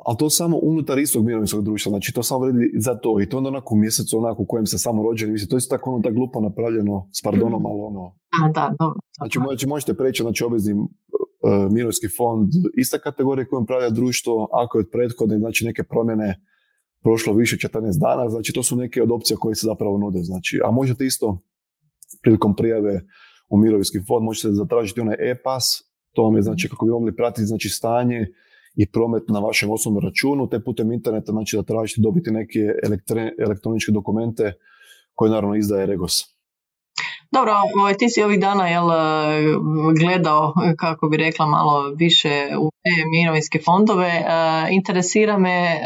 ali 0.06 0.16
to 0.18 0.30
samo 0.30 0.58
unutar 0.62 0.98
istog 0.98 1.24
mirovinskog 1.24 1.64
društva, 1.64 1.90
znači 1.90 2.12
to 2.12 2.22
samo 2.22 2.40
vredi 2.44 2.72
za 2.78 2.94
to 2.94 3.20
i 3.20 3.28
to 3.28 3.36
onda 3.36 3.48
onako 3.48 3.74
u 3.74 3.78
mjesecu 3.78 4.18
onako 4.18 4.42
u 4.42 4.46
kojem 4.46 4.66
ste 4.66 4.78
samo 4.78 5.02
rođeni, 5.02 5.32
mislim, 5.32 5.48
to 5.48 5.56
je 5.56 5.68
tako 5.70 5.92
ono 5.92 6.02
tako 6.02 6.14
glupo 6.14 6.40
napravljeno, 6.40 7.08
s 7.12 7.22
pardonom, 7.22 7.66
ali 7.66 7.80
ono... 7.80 8.14
da, 8.54 8.74
da, 8.78 8.92
znači, 9.16 9.38
znači, 9.38 9.66
možete 9.66 9.94
preći, 9.94 10.22
znači 10.22 10.44
obvezni 10.44 10.72
uh, 10.72 10.86
mirovinski 11.70 12.08
fond, 12.16 12.48
ista 12.76 12.98
kategorija 12.98 13.46
kojom 13.48 13.62
upravlja 13.62 13.90
društvo, 13.90 14.48
ako 14.52 14.78
je 14.78 14.80
od 14.80 14.90
prethodne, 14.92 15.38
znači 15.38 15.64
neke 15.64 15.82
promjene 15.82 16.40
prošlo 17.02 17.34
više 17.34 17.56
14 17.56 18.00
dana, 18.00 18.28
znači 18.28 18.52
to 18.52 18.62
su 18.62 18.76
neke 18.76 19.02
od 19.02 19.12
opcija 19.12 19.36
koje 19.36 19.54
se 19.54 19.66
zapravo 19.66 19.98
nude, 19.98 20.22
znači, 20.22 20.60
a 20.64 20.70
možete 20.70 21.06
isto 21.06 21.38
prilikom 22.22 22.56
prijave 22.56 23.00
u 23.48 23.58
mirovinski 23.58 23.98
fond, 24.08 24.24
možete 24.24 24.52
zatražiti 24.52 25.00
onaj 25.00 25.16
e-pas, 25.18 25.64
to 26.12 26.22
vam 26.22 26.36
je 26.36 26.42
znači 26.42 26.68
kako 26.68 26.86
bi 26.86 26.92
mogli 26.92 27.16
pratiti 27.16 27.46
znači 27.46 27.68
stanje 27.68 28.26
i 28.74 28.90
promet 28.90 29.22
na 29.28 29.38
vašem 29.38 29.70
osobnom 29.70 30.04
računu, 30.04 30.48
te 30.48 30.64
putem 30.64 30.92
interneta 30.92 31.32
znači 31.32 31.56
da 31.56 31.62
tražite 31.62 32.00
dobiti 32.00 32.30
neke 32.30 32.60
elektroničke 33.38 33.92
dokumente 33.92 34.52
koje 35.14 35.30
naravno 35.30 35.56
izdaje 35.56 35.86
Regos. 35.86 36.22
Dobro, 37.32 37.52
ovaj, 37.80 37.94
ti 37.94 38.08
si 38.08 38.22
ovih 38.22 38.40
dana 38.40 38.68
jel, 38.68 38.88
gledao, 40.00 40.54
kako 40.76 41.08
bi 41.08 41.16
rekla, 41.16 41.46
malo 41.46 41.92
više 41.96 42.48
u 42.58 42.70
te 42.82 43.04
mirovinske 43.10 43.58
fondove. 43.64 44.08
E, 44.08 44.24
interesira 44.70 45.38
me 45.38 45.50
e, 45.50 45.80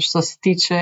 što 0.00 0.22
se 0.22 0.38
tiče 0.40 0.80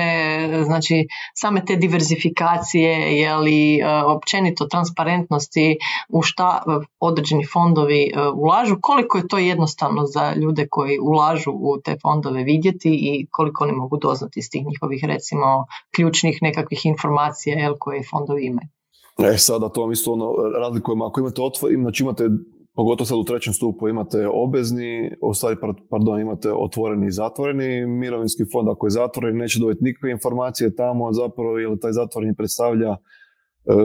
znači, 0.65 1.07
same 1.33 1.65
te 1.65 1.75
diverzifikacije, 1.75 3.19
je 3.19 3.35
li 3.35 3.77
e, 3.77 3.87
općenito 4.05 4.65
transparentnosti 4.65 5.77
u 6.09 6.21
šta 6.21 6.61
određeni 6.99 7.45
fondovi 7.45 8.11
ulažu, 8.33 8.77
koliko 8.81 9.17
je 9.17 9.27
to 9.27 9.37
jednostavno 9.37 10.05
za 10.05 10.33
ljude 10.33 10.67
koji 10.69 10.99
ulažu 10.99 11.51
u 11.51 11.77
te 11.81 11.97
fondove 12.01 12.43
vidjeti 12.43 12.89
i 12.89 13.27
koliko 13.31 13.63
oni 13.63 13.73
mogu 13.73 13.97
doznati 13.97 14.39
iz 14.39 14.49
tih 14.49 14.65
njihovih 14.65 15.03
recimo 15.03 15.65
ključnih 15.95 16.39
nekakvih 16.41 16.85
informacija 16.85 17.59
jel, 17.59 17.75
koje 17.79 18.03
fondovi 18.03 18.45
imaju. 18.45 18.76
E 19.17 19.37
sada 19.37 19.69
to 19.69 19.81
vam 19.81 19.91
isto 19.91 20.11
ono 20.11 20.33
razlikujemo, 20.59 21.05
ako 21.05 21.19
imate 21.19 21.41
otvor, 21.41 21.71
znači 21.81 22.03
imate 22.03 22.29
pogotovo 22.75 23.05
sad 23.05 23.17
u 23.17 23.23
trećem 23.23 23.53
stupu 23.53 23.87
imate 23.87 24.27
obvezni, 24.27 25.11
u 25.21 25.33
stvari, 25.33 25.55
pardon, 25.89 26.21
imate 26.21 26.51
otvoreni 26.51 27.07
i 27.07 27.11
zatvoreni. 27.11 27.85
Mirovinski 27.85 28.43
fond, 28.51 28.69
ako 28.69 28.85
je 28.85 28.89
zatvoren 28.91 29.37
neće 29.37 29.59
dobiti 29.59 29.83
nikakve 29.83 30.11
informacije 30.11 30.75
tamo, 30.75 31.13
zapravo 31.13 31.57
jer 31.59 31.79
taj 31.79 31.91
zatvoreni 31.91 32.35
predstavlja, 32.35 32.91
e, 32.91 32.97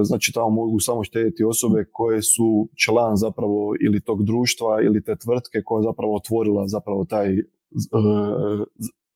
znači 0.03 0.33
tamo 0.33 0.51
mogu 0.51 0.81
samo 0.81 1.05
štediti 1.05 1.45
osobe 1.45 1.85
koje 1.93 2.23
su 2.23 2.69
član 2.85 3.17
zapravo 3.17 3.75
ili 3.87 4.01
tog 4.01 4.25
društva 4.25 4.83
ili 4.83 5.05
te 5.05 5.17
tvrtke 5.17 5.63
koja 5.65 5.79
je 5.79 5.89
zapravo 5.91 6.17
otvorila 6.17 6.67
zapravo 6.67 7.05
taj 7.05 7.39
e, 7.39 7.43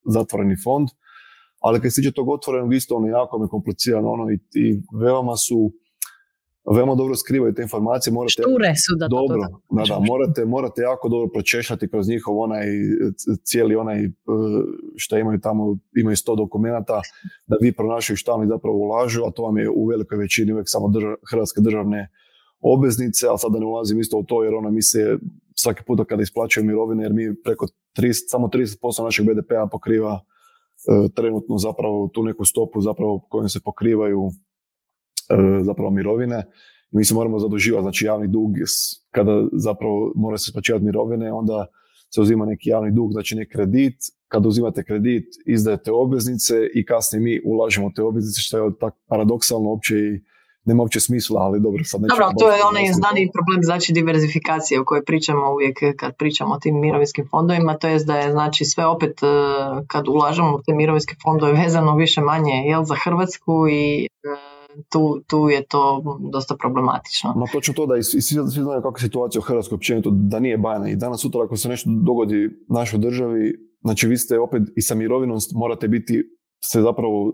zatvoreni 0.04 0.56
fond, 0.64 0.88
ali 1.60 1.80
kad 1.80 1.92
se 1.92 2.00
tiče 2.00 2.12
tog 2.12 2.28
otvorenog 2.28 2.74
isto 2.74 2.96
ono 2.96 3.06
jako 3.06 3.38
mi 3.38 3.48
komplicirano 3.48 4.08
ono 4.10 4.30
i, 4.30 4.34
i 4.34 4.82
veoma 5.02 5.36
su 5.36 5.72
veoma 6.74 6.94
dobro 6.94 7.14
skrivaju 7.16 7.54
te 7.54 7.62
informacije. 7.62 8.12
Morate, 8.12 8.32
Šture 8.32 8.72
su 8.86 8.96
da 8.96 9.08
dobro, 9.08 9.40
to 9.40 9.74
da, 9.76 9.82
da, 9.88 9.98
morate, 10.00 10.44
morate 10.44 10.82
jako 10.82 11.08
dobro 11.08 11.28
pročešljati 11.28 11.88
kroz 11.90 12.08
njihov 12.08 12.38
onaj 12.38 12.66
cijeli 13.44 13.76
onaj 13.76 14.04
e, 14.04 14.10
što 14.96 15.18
imaju 15.18 15.40
tamo, 15.40 15.78
imaju 15.96 16.16
sto 16.16 16.34
dokumenata 16.34 17.00
da 17.46 17.56
vi 17.60 17.72
pronašaju 17.72 18.16
šta 18.16 18.32
oni 18.32 18.48
zapravo 18.48 18.76
ulažu, 18.76 19.22
a 19.24 19.30
to 19.30 19.42
vam 19.42 19.58
je 19.58 19.70
u 19.70 19.86
velikoj 19.86 20.18
većini 20.18 20.52
uvijek 20.52 20.66
samo 20.68 20.92
hrvatske 21.30 21.60
državne 21.60 22.08
obveznice, 22.60 23.26
ali 23.26 23.38
sad 23.38 23.52
da 23.52 23.58
ne 23.58 23.66
ulazim 23.66 24.00
isto 24.00 24.18
u 24.18 24.24
to 24.24 24.44
jer 24.44 24.54
ona 24.54 24.70
mi 24.70 24.82
se 24.82 25.18
svaki 25.54 25.82
puta 25.86 26.04
kada 26.04 26.22
isplaćaju 26.22 26.66
mirovine, 26.66 27.02
jer 27.02 27.12
mi 27.12 27.42
preko 27.44 27.66
30, 27.98 28.12
samo 28.28 28.48
30% 28.48 29.04
našeg 29.04 29.26
BDP-a 29.26 29.66
pokriva 29.72 30.20
e, 30.20 31.08
trenutno 31.14 31.58
zapravo 31.58 32.10
tu 32.14 32.22
neku 32.22 32.44
stopu 32.44 32.80
zapravo 32.80 33.26
kojom 33.28 33.48
se 33.48 33.60
pokrivaju 33.64 34.30
zapravo 35.62 35.90
mirovine. 35.90 36.44
Mi 36.90 37.04
se 37.04 37.14
moramo 37.14 37.38
zaduživati, 37.38 37.82
znači 37.82 38.04
javni 38.04 38.28
dug 38.28 38.50
kada 39.10 39.44
zapravo 39.52 40.12
mora 40.14 40.38
se 40.38 40.44
isplaćivati 40.48 40.84
mirovine, 40.84 41.32
onda 41.32 41.66
se 42.14 42.20
uzima 42.20 42.46
neki 42.46 42.68
javni 42.68 42.90
dug, 42.90 43.12
znači 43.12 43.34
neki 43.34 43.52
kredit, 43.52 43.96
kada 44.28 44.48
uzimate 44.48 44.84
kredit, 44.84 45.24
izdajete 45.46 45.92
obveznice 45.92 46.54
i 46.74 46.84
kasnije 46.84 47.22
mi 47.22 47.40
ulažemo 47.44 47.90
te 47.96 48.02
obveznice, 48.02 48.40
što 48.40 48.58
je 48.58 48.78
tako 48.80 48.98
paradoksalno 49.08 49.68
uopće 49.68 49.94
i 49.98 50.20
nema 50.64 50.82
uopće 50.82 51.00
smisla, 51.00 51.40
ali 51.40 51.60
dobro, 51.60 51.84
sad 51.84 52.00
nećemo... 52.00 52.18
Dobro, 52.18 52.34
to 52.38 52.50
je 52.56 52.64
onaj 52.70 52.92
znani 52.92 53.30
problem, 53.32 53.60
znači 53.62 53.92
diverzifikacije 53.92 54.80
o 54.80 54.84
kojoj 54.84 55.04
pričamo 55.04 55.52
uvijek 55.52 55.78
kad 55.96 56.16
pričamo 56.16 56.54
o 56.54 56.58
tim 56.58 56.80
mirovinskim 56.80 57.28
fondovima, 57.30 57.78
to 57.78 57.88
je 57.88 57.98
da 57.98 58.16
je 58.16 58.30
znači 58.30 58.64
sve 58.64 58.86
opet 58.86 59.22
e, 59.22 59.26
kad 59.86 60.08
ulažemo 60.08 60.54
u 60.56 60.62
te 60.66 60.74
mirovinske 60.74 61.14
fondove 61.22 61.52
vezano 61.52 61.96
više 61.96 62.20
manje 62.20 62.54
jel, 62.66 62.84
za 62.84 62.94
Hrvatsku 63.04 63.68
i 63.68 64.04
e, 64.04 64.08
tu, 64.92 65.20
tu 65.26 65.48
je 65.48 65.66
to 65.66 66.02
dosta 66.32 66.56
problematično. 66.56 67.34
Ma 67.36 67.46
točno 67.52 67.74
to 67.74 67.86
da 67.86 67.96
i 67.96 68.02
svi, 68.02 68.20
svi 68.20 68.62
znaju 68.62 68.82
kakva 68.82 68.98
je 68.98 69.00
situacija 69.00 69.40
u 69.40 69.42
Hrvatskoj 69.42 69.76
općenito, 69.76 70.10
da 70.12 70.38
nije 70.38 70.58
bajna 70.58 70.88
i 70.88 70.96
danas 70.96 71.20
sutra 71.20 71.40
ako 71.44 71.56
se 71.56 71.68
nešto 71.68 71.90
dogodi 72.06 72.50
našoj 72.68 72.98
državi, 72.98 73.52
znači 73.80 74.08
vi 74.08 74.16
ste 74.16 74.38
opet 74.38 74.62
i 74.76 74.82
sa 74.82 74.94
mirovinom 74.94 75.38
morate 75.54 75.88
biti 75.88 76.22
se 76.72 76.82
zapravo 76.82 77.32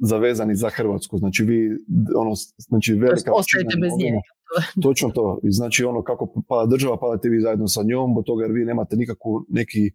zavezani 0.00 0.54
za 0.54 0.70
Hrvatsku. 0.70 1.18
Znači 1.18 1.44
vi, 1.44 1.70
ono, 2.16 2.32
znači 2.58 2.92
velika... 2.92 3.32
Ostajete 3.34 3.76
bez 3.80 3.92
nje. 3.98 4.10
Točno 4.86 5.10
to. 5.10 5.40
I 5.42 5.50
znači 5.50 5.84
ono 5.84 6.02
kako 6.02 6.42
pada 6.48 6.66
država, 6.66 6.98
padate 6.98 7.28
vi 7.28 7.40
zajedno 7.40 7.68
sa 7.68 7.82
njom, 7.82 8.16
od 8.16 8.24
toga 8.24 8.44
jer 8.44 8.52
vi 8.52 8.64
nemate 8.64 8.96
nikakvu 8.96 9.46
neki 9.48 9.86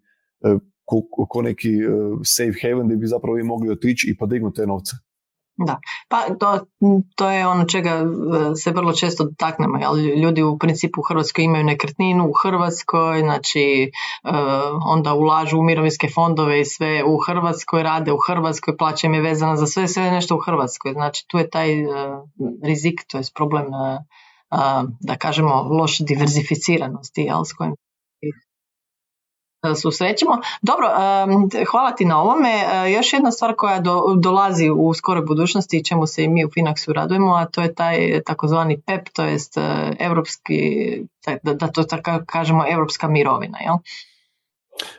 e, 0.41 0.58
ko, 0.86 1.01
ko 1.29 1.41
neki 1.41 1.70
e, 1.70 1.89
safe 2.24 2.60
haven 2.62 2.86
gdje 2.86 2.98
bi 2.98 3.08
zapravo 3.08 3.36
vi 3.36 3.44
mogli 3.44 3.70
otići 3.70 4.12
i 4.12 4.18
podignuti 4.18 4.56
te 4.56 4.68
novce. 4.68 4.96
Da, 5.66 5.80
pa 6.08 6.22
to, 6.39 6.60
to 7.16 7.32
je 7.32 7.48
ono 7.48 7.66
čega 7.66 7.89
e, 7.89 8.06
se 8.56 8.72
vrlo 8.72 8.94
često 8.94 9.24
dotaknemo. 9.24 9.78
Jel? 9.78 9.98
Ljudi 9.98 10.44
u 10.44 10.58
principu 10.58 11.01
u 11.01 11.04
Hrvatskoj 11.04 11.44
imaju 11.44 11.63
nekretninu 11.63 12.30
u 12.30 12.34
Hrvatskoj, 12.44 13.20
znači 13.20 13.62
e, 13.63 13.89
onda 14.86 15.13
ulažu 15.13 15.60
u 15.60 15.63
mirovinske 15.63 16.08
fondove 16.16 16.62
i 16.62 16.66
sve 16.66 17.04
u 17.04 17.18
Hrvatskoj, 17.18 17.84
rade 17.84 18.12
u 18.12 18.18
Hrvatskoj, 18.28 18.78
plaća 18.78 19.08
im 19.08 19.13
je 19.13 19.22
vezana 19.22 19.58
za 19.58 19.68
sve, 19.68 19.88
sve 19.88 20.12
nešto 20.12 20.36
u 20.36 20.39
Hrvatskoj. 20.39 20.94
Znači 20.94 21.25
tu 21.28 21.38
je 21.38 21.50
taj 21.50 21.80
e, 21.80 21.86
rizik, 22.63 23.01
to 23.08 23.18
je 23.18 23.24
problem 23.36 23.66
da 25.00 25.16
kažemo 25.16 25.63
loše 25.63 26.04
diverzificiranosti 26.04 27.22
jel, 27.22 27.44
s 27.46 27.54
kojim 27.54 27.75
susrećemo. 29.82 30.32
Dobro, 30.62 30.88
hvala 31.72 31.92
ti 31.92 32.06
na 32.06 32.22
ovome. 32.22 32.50
E, 32.50 32.92
još 32.92 33.13
jedna 33.13 33.32
stvar 33.32 33.56
koja 33.56 33.82
dolazi 34.20 34.70
u 34.70 34.94
skoroj 34.94 35.24
budućnosti 35.24 35.78
i 35.78 35.84
čemu 35.84 36.08
se 36.08 36.24
i 36.24 36.28
mi 36.28 36.46
u 36.46 36.50
Finaxu 36.50 36.94
radujemo, 36.94 37.34
a 37.34 37.46
to 37.46 37.62
je 37.62 37.74
taj 37.74 38.22
takozvani 38.25 38.82
PEP, 38.82 39.10
to 39.13 39.24
jest 39.24 39.58
europski, 40.00 40.62
da, 41.44 41.54
da 41.54 41.68
to 41.68 41.84
tako 41.84 42.12
kažemo, 42.25 42.63
europska 42.72 43.08
mirovina. 43.08 43.58
Jel? 43.60 43.75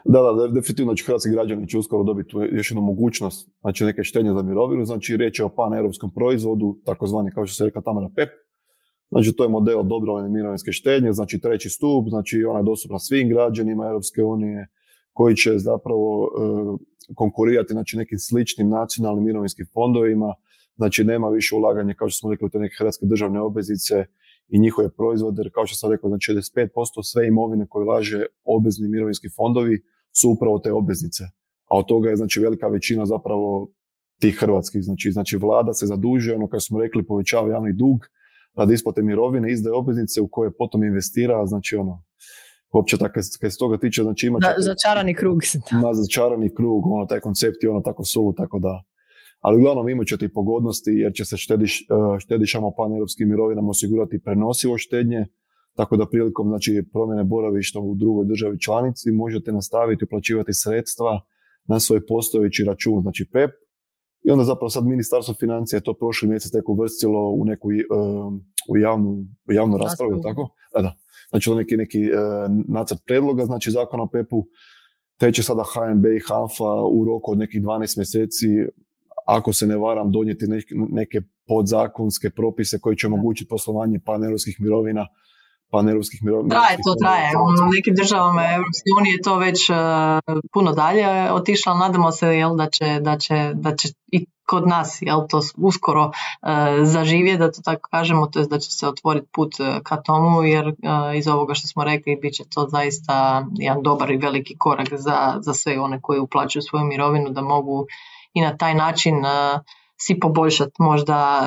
Da, 0.04 0.22
da, 0.22 0.48
definitivno 0.48 0.94
će 0.94 1.04
hrvatski 1.04 1.30
građani 1.30 1.68
će 1.68 1.78
uskoro 1.78 2.04
dobiti 2.04 2.36
još 2.52 2.70
jednu 2.70 2.82
mogućnost, 2.82 3.48
znači 3.60 3.84
neke 3.84 4.04
štenje 4.04 4.32
za 4.32 4.42
mirovinu, 4.42 4.84
znači 4.84 5.16
riječ 5.16 5.38
je 5.38 5.44
o 5.44 5.48
pan-europskom 5.48 6.10
proizvodu, 6.14 6.76
takozvani, 6.84 7.30
kao 7.34 7.46
što 7.46 7.54
se 7.54 7.64
rekla 7.64 7.82
Tamara 7.82 8.08
PEP, 8.16 8.28
Znači, 9.10 9.32
to 9.32 9.44
je 9.44 9.48
model 9.48 9.82
dobrovoljne 9.82 10.28
mirovinske 10.28 10.72
štednje, 10.72 11.12
znači 11.12 11.40
treći 11.40 11.70
stup, 11.70 12.08
znači 12.08 12.44
ona 12.44 12.58
je 12.58 12.64
dostupna 12.64 12.98
svim 12.98 13.28
građanima 13.28 13.86
Europske 13.86 14.22
unije 14.22 14.68
koji 15.12 15.36
će 15.36 15.58
zapravo 15.58 16.28
e, 16.28 17.14
konkurirati 17.14 17.72
znači, 17.72 17.96
nekim 17.96 18.18
sličnim 18.18 18.68
nacionalnim 18.68 19.24
mirovinskim 19.24 19.66
fondovima. 19.74 20.34
Znači, 20.76 21.04
nema 21.04 21.28
više 21.28 21.54
ulaganja, 21.54 21.94
kao 21.94 22.08
što 22.08 22.18
smo 22.18 22.30
rekli, 22.30 22.46
u 22.46 22.48
te 22.48 22.58
neke 22.58 22.74
hrvatske 22.78 23.06
državne 23.06 23.40
obveznice 23.40 24.04
i 24.48 24.58
njihove 24.58 24.90
proizvode, 24.90 25.42
jer 25.42 25.50
kao 25.54 25.66
što 25.66 25.76
sam 25.76 25.90
rekao, 25.90 26.08
znači 26.10 26.32
65% 26.32 27.02
sve 27.02 27.26
imovine 27.26 27.66
koje 27.68 27.84
laže 27.84 28.24
obvezni 28.44 28.88
mirovinski 28.88 29.28
fondovi 29.36 29.82
su 30.12 30.30
upravo 30.30 30.58
te 30.58 30.72
obveznice. 30.72 31.24
A 31.70 31.78
od 31.78 31.86
toga 31.86 32.10
je 32.10 32.16
znači 32.16 32.40
velika 32.40 32.68
većina 32.68 33.06
zapravo 33.06 33.70
tih 34.20 34.36
hrvatskih. 34.40 34.82
Znači, 34.82 35.10
znači 35.10 35.36
vlada 35.36 35.72
se 35.72 35.86
zadužuje, 35.86 36.36
ono 36.36 36.48
kao 36.48 36.60
smo 36.60 36.80
rekli, 36.80 37.06
povećava 37.06 37.50
javni 37.50 37.72
dug, 37.72 37.98
radi 38.56 38.74
isplate 38.74 39.02
mirovine, 39.02 39.52
izdaje 39.52 39.74
obveznice 39.74 40.20
u 40.20 40.28
koje 40.30 40.50
potom 40.58 40.84
investira, 40.84 41.46
znači 41.46 41.76
ono, 41.76 42.04
uopće 42.72 42.98
tako, 42.98 43.12
kad 43.40 43.52
se 43.52 43.58
toga 43.58 43.78
tiče, 43.78 44.02
znači 44.02 44.26
ima... 44.26 44.38
Da, 44.38 44.54
začarani 44.58 45.14
krug. 45.14 45.38
Ma, 45.82 45.94
začarani 45.94 46.54
krug, 46.54 46.86
ono, 46.86 47.06
taj 47.06 47.20
koncept 47.20 47.62
je 47.62 47.70
ono 47.70 47.80
tako 47.80 48.04
sulu, 48.04 48.32
tako 48.32 48.58
da... 48.58 48.82
Ali 49.40 49.58
uglavnom 49.58 49.88
imat 49.88 50.06
ćete 50.06 50.24
i 50.24 50.32
pogodnosti 50.32 50.90
jer 50.90 51.12
će 51.12 51.24
se 51.24 51.36
štediš, 51.36 51.80
e, 51.80 51.84
štedišama 52.18 52.70
pan-europskim 52.76 53.28
mirovinama 53.28 53.68
osigurati 53.68 54.22
prenosivo 54.24 54.78
štednje, 54.78 55.26
tako 55.76 55.96
da 55.96 56.06
prilikom 56.06 56.48
znači, 56.48 56.82
promjene 56.92 57.24
boravišta 57.24 57.80
u 57.80 57.94
drugoj 57.94 58.26
državi 58.26 58.60
članici 58.60 59.10
možete 59.10 59.52
nastaviti 59.52 60.04
uplaćivati 60.04 60.52
sredstva 60.52 61.20
na 61.68 61.80
svoj 61.80 62.06
postojeći 62.06 62.64
račun, 62.64 63.02
znači 63.02 63.28
PEP, 63.32 63.50
i 64.30 64.32
onda 64.32 64.44
zapravo 64.44 64.70
sad 64.70 64.86
Ministarstvo 64.86 65.34
financija 65.34 65.76
je 65.76 65.82
to 65.82 65.94
prošli 65.94 66.28
mjesec 66.28 66.52
tek 66.52 66.68
uvrstilo 66.68 67.30
u 67.30 67.44
neku 67.44 67.68
u 68.68 68.76
javnu, 68.76 69.24
u 69.48 69.52
javnu 69.52 69.76
raspravu, 69.76 70.20
tako? 70.22 70.48
Da, 70.74 70.82
da. 70.82 70.96
Znači 71.30 71.50
neki, 71.50 71.76
neki 71.76 72.04
e, 72.04 72.10
nacrt 72.68 72.98
predloga, 73.06 73.44
znači 73.44 73.70
zakon 73.70 74.00
o 74.00 74.06
PEP-u, 74.06 74.46
te 75.16 75.32
će 75.32 75.42
sada 75.42 75.62
HNB 75.74 76.06
i 76.06 76.20
HANFA 76.28 76.74
u 76.92 77.04
roku 77.04 77.32
od 77.32 77.38
nekih 77.38 77.62
12 77.62 77.98
mjeseci, 77.98 78.46
ako 79.26 79.52
se 79.52 79.66
ne 79.66 79.76
varam, 79.76 80.12
donijeti 80.12 80.46
neke 80.74 81.20
podzakonske 81.46 82.30
propise 82.30 82.78
koji 82.78 82.96
će 82.96 83.06
omogućiti 83.06 83.48
poslovanje 83.48 84.00
paneuropskih 84.04 84.56
mirovina 84.60 85.06
paneuropskih 85.70 86.22
mirovina. 86.22 86.54
Traje 86.54 86.76
to, 86.84 86.94
traje. 87.02 87.30
U 87.36 87.72
nekim 87.76 87.94
državama 87.94 88.42
Europske 88.42 88.88
unije 89.00 89.12
je 89.12 89.22
to 89.22 89.36
već 89.36 89.70
uh, 89.70 89.76
puno 90.52 90.72
dalje 90.72 91.32
otišlo, 91.32 91.74
nadamo 91.74 92.12
se 92.12 92.26
jel, 92.26 92.56
da, 92.56 92.66
će, 92.66 93.00
da, 93.00 93.18
će, 93.18 93.50
da 93.54 93.76
će 93.76 93.88
i 94.12 94.26
kod 94.46 94.68
nas 94.68 94.98
jel, 95.02 95.20
to 95.28 95.40
uskoro 95.56 96.04
uh, 96.04 96.12
zaživje, 96.82 97.36
da 97.36 97.52
to 97.52 97.62
tako 97.64 97.88
kažemo, 97.90 98.26
to 98.26 98.38
je 98.38 98.46
da 98.46 98.58
će 98.58 98.70
se 98.70 98.88
otvoriti 98.88 99.26
put 99.32 99.54
uh, 99.60 99.66
ka 99.82 99.96
tomu, 100.02 100.42
jer 100.42 100.68
uh, 100.68 100.74
iz 101.16 101.28
ovoga 101.28 101.54
što 101.54 101.68
smo 101.68 101.84
rekli 101.84 102.18
bit 102.22 102.34
će 102.34 102.44
to 102.54 102.68
zaista 102.70 103.46
jedan 103.54 103.82
dobar 103.82 104.10
i 104.10 104.16
veliki 104.16 104.56
korak 104.58 104.88
za, 104.90 105.38
za 105.40 105.54
sve 105.54 105.80
one 105.80 106.00
koji 106.02 106.20
uplaćuju 106.20 106.62
svoju 106.62 106.84
mirovinu, 106.84 107.30
da 107.30 107.42
mogu 107.42 107.86
i 108.34 108.40
na 108.40 108.56
taj 108.56 108.74
način 108.74 109.14
si 110.00 110.20
poboljšati 110.20 110.72
možda 110.78 111.40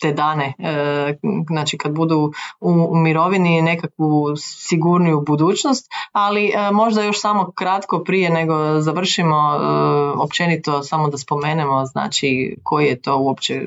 te 0.00 0.12
dane, 0.12 0.54
e, 0.58 1.14
znači 1.46 1.78
kad 1.78 1.92
budu 1.92 2.32
u 2.60 2.96
mirovini 2.96 3.62
nekakvu 3.62 4.36
sigurniju 4.36 5.24
budućnost, 5.26 5.86
ali 6.12 6.46
e, 6.46 6.70
možda 6.72 7.02
još 7.02 7.20
samo 7.20 7.52
kratko 7.54 8.04
prije 8.04 8.30
nego 8.30 8.80
završimo 8.80 9.36
e, 9.36 9.58
općenito 10.18 10.82
samo 10.82 11.08
da 11.08 11.18
spomenemo 11.18 11.84
znači 11.84 12.56
koji 12.62 12.86
je 12.86 13.00
to 13.00 13.18
uopće, 13.18 13.62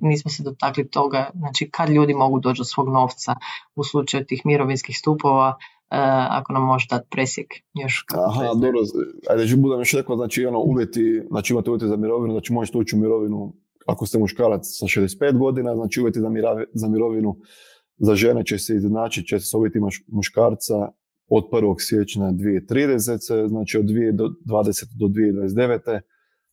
nismo 0.00 0.30
se 0.30 0.42
dotakli 0.42 0.88
toga, 0.88 1.30
znači 1.34 1.70
kad 1.70 1.88
ljudi 1.90 2.14
mogu 2.14 2.40
doći 2.40 2.60
do 2.60 2.64
svog 2.64 2.88
novca 2.88 3.34
u 3.74 3.84
slučaju 3.84 4.24
tih 4.24 4.42
mirovinskih 4.44 4.98
stupova, 4.98 5.56
ako 6.30 6.52
nam 6.52 6.62
može 6.62 6.86
dati 6.90 7.08
presjek 7.10 7.46
još. 7.74 8.04
Aha, 8.26 8.44
dobro, 8.54 8.80
ajde 9.30 9.56
budem 9.56 9.78
još 9.78 9.92
rekao, 9.92 10.16
znači 10.16 10.46
ono 10.46 10.58
uvjeti, 10.58 11.22
znači 11.30 11.52
imate 11.52 11.70
uvjeti 11.70 11.86
za 11.86 11.96
mirovinu, 11.96 12.32
znači 12.34 12.52
možete 12.52 12.78
ući 12.78 12.96
u 12.96 12.98
mirovinu 12.98 13.52
ako 13.86 14.06
ste 14.06 14.18
muškarac 14.18 14.60
sa 14.64 14.86
65 14.86 15.38
godina, 15.38 15.74
znači 15.74 16.00
uvjeti 16.00 16.20
za 16.74 16.88
mirovinu 16.88 17.36
za 18.00 18.14
žene 18.14 18.44
će 18.44 18.58
se 18.58 18.76
izjednačiti 18.76 19.28
će 19.28 19.40
se 19.40 19.46
s 19.46 19.54
uvjetima 19.54 19.88
muškarca 20.06 20.74
od 21.28 21.44
1. 21.52 21.74
siječnja 21.78 22.24
2030, 22.24 23.48
znači 23.48 23.78
od 23.78 23.84
2020 23.84 24.84
do 24.98 25.06
2029. 25.06 26.00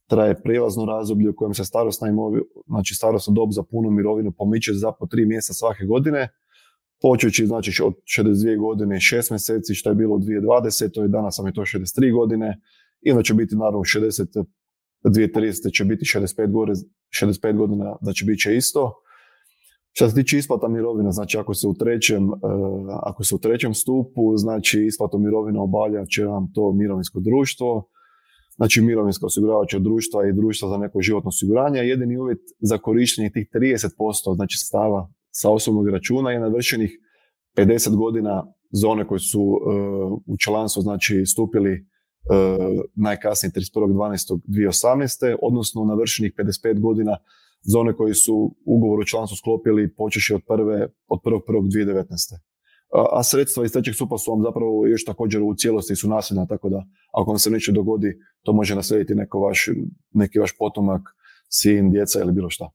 traje 0.10 0.42
prijelazno 0.42 0.86
razdoblje 0.86 1.30
u 1.30 1.36
kojem 1.36 1.54
se 1.54 1.66
starosna 1.66 2.08
imovina, 2.08 2.44
znači 2.68 2.96
starosna 2.96 3.34
dob 3.34 3.50
za 3.52 3.64
punu 3.64 3.92
mirovinu 3.92 4.32
pomiče 4.32 4.74
za 4.74 4.92
po 4.92 5.08
tri 5.08 5.26
mjeseca 5.26 5.54
svake 5.54 5.86
godine, 5.86 6.30
počeći 7.02 7.46
znači 7.46 7.84
od 7.84 7.94
62 8.18 8.60
godine 8.60 8.96
i 8.96 9.00
6 9.00 9.32
mjeseci 9.32 9.74
što 9.74 9.90
je 9.90 9.96
bilo 9.96 10.16
u 10.16 10.20
2020. 10.20 11.06
i 11.06 11.10
danas 11.10 11.36
sam 11.36 11.46
je 11.46 11.54
to 11.54 11.62
63 11.62 12.14
godine 12.14 12.62
i 13.02 13.12
onda 13.12 13.24
će 13.24 13.34
biti 13.34 13.56
naravno 13.56 13.80
60 13.80 14.46
2030. 15.04 15.78
će 15.78 15.86
biti 15.86 16.06
65, 16.06 16.52
gore, 16.52 16.74
65 17.10 17.58
godina, 17.58 17.96
znači 18.02 18.26
bit 18.26 18.40
će 18.40 18.56
isto. 18.56 18.94
Što 19.92 20.10
se 20.10 20.16
tiče 20.16 20.38
isplata 20.38 20.68
mirovina, 20.68 21.12
znači 21.12 21.38
ako 21.38 21.54
se 21.54 21.68
u 21.68 21.74
trećem, 21.74 22.24
e, 22.24 22.38
ako 23.04 23.24
se 23.24 23.36
u 23.36 23.40
trećem 23.40 23.74
stupu, 23.74 24.38
znači 24.38 24.86
isplatu 24.86 25.20
mirovina 25.20 25.62
obavlja 25.62 26.06
će 26.06 26.26
vam 26.26 26.52
to 26.54 26.74
mirovinsko 26.74 27.20
društvo, 27.20 27.90
znači 28.56 28.82
mirovinsko 28.82 29.26
osiguravajuće 29.26 29.80
društva 29.80 30.28
i 30.28 30.34
društva 30.34 30.70
za 30.70 30.78
neko 30.78 31.02
životno 31.02 31.28
osiguranje. 31.28 31.80
Jedini 31.80 32.18
uvjet 32.18 32.40
za 32.60 32.78
korištenje 32.78 33.30
tih 33.34 33.48
30% 33.54 34.36
znači 34.36 34.58
stava 34.58 35.10
sa 35.32 35.50
osobnog 35.50 35.90
računa 35.90 36.32
je 36.32 36.40
navršenih 36.40 36.92
50 37.58 37.96
godina 37.96 38.54
za 38.72 38.88
one 38.88 39.08
koji 39.08 39.20
su 39.20 39.42
e, 39.42 39.74
u 40.26 40.38
članstvo 40.38 40.82
znači 40.82 41.26
stupili 41.26 41.72
uh, 41.72 41.97
najkasnije 42.96 43.52
31.12.2018. 43.52 45.36
odnosno 45.42 45.86
navršenih 45.86 46.34
55 46.38 46.80
godina 46.82 47.18
za 47.62 47.80
one 47.80 47.94
koji 47.94 48.14
su 48.14 48.56
ugovor 48.66 49.00
o 49.00 49.06
članstvu 49.06 49.36
sklopili 49.36 49.96
počeši 49.96 50.34
od, 50.34 50.42
prve, 50.48 50.88
od 51.08 51.20
1.1.2019. 51.24 52.06
A, 52.94 53.24
sredstva 53.24 53.66
iz 53.66 53.72
trećeg 53.72 53.96
stupa 53.96 54.18
su 54.18 54.32
vam 54.32 54.42
zapravo 54.44 54.88
još 54.88 55.06
također 55.06 55.42
u 55.42 55.56
cijelosti 55.56 55.96
su 55.96 56.10
nasljedna, 56.10 56.46
tako 56.46 56.70
da 56.70 56.86
ako 57.12 57.32
vam 57.32 57.40
se 57.40 57.50
neće 57.50 57.72
dogodi, 57.72 58.20
to 58.44 58.54
može 58.54 58.76
naslijediti 58.76 59.16
neko 59.16 59.40
vaš, 59.40 59.70
neki 60.14 60.40
vaš 60.40 60.58
potomak, 60.58 61.02
sin, 61.50 61.92
djeca 61.92 62.20
ili 62.20 62.32
bilo 62.32 62.50
šta. 62.50 62.70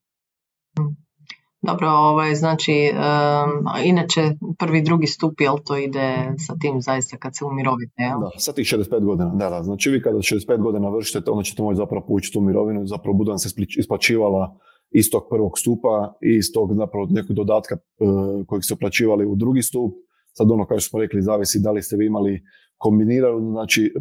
Dobro, 1.63 1.89
ovaj, 1.89 2.35
znači, 2.35 2.91
um, 2.93 3.51
inače 3.85 4.21
prvi 4.59 4.83
drugi 4.83 5.07
stup, 5.07 5.41
jel 5.41 5.57
to 5.65 5.77
ide 5.77 6.35
sa 6.47 6.55
tim 6.61 6.81
zaista 6.81 7.17
kad 7.17 7.37
se 7.37 7.45
umirovite, 7.45 8.03
jel? 8.09 8.21
Da, 8.21 8.31
sa 8.39 8.53
tih 8.53 8.67
65 8.67 9.05
godina, 9.05 9.31
da, 9.35 9.51
da. 9.51 9.63
Znači 9.63 9.91
vi 9.91 10.03
kada 10.03 10.19
65 10.19 10.63
godina 10.63 10.89
vršite, 10.89 11.31
onda 11.31 11.43
ćete 11.43 11.63
moći 11.63 11.77
zapravo 11.77 12.05
poučiti 12.09 12.33
tu 12.33 12.41
mirovinu, 12.41 12.87
zapravo 12.87 13.15
budu 13.19 13.31
vam 13.31 13.39
se 13.39 13.49
isplaćivala 13.79 14.57
iz 14.91 15.07
tog 15.13 15.23
prvog 15.31 15.53
stupa 15.59 16.15
i 16.23 16.31
iz 16.37 16.47
tog 16.55 16.75
zapravo 16.77 17.07
nekog 17.11 17.37
dodatka 17.37 17.75
uh, 17.77 18.47
kojeg 18.47 18.65
ste 18.65 18.75
uplaćivali 18.75 19.27
u 19.27 19.35
drugi 19.35 19.63
stup. 19.63 19.93
Sad 20.37 20.51
ono 20.51 20.67
kao 20.67 20.79
što 20.79 20.91
smo 20.91 20.99
rekli, 21.01 21.23
zavisi 21.23 21.63
da 21.63 21.71
li 21.73 21.83
ste 21.83 21.97
vi 21.97 22.07
imali 22.07 22.43
kombinirano, 22.79 23.51
znači 23.51 23.95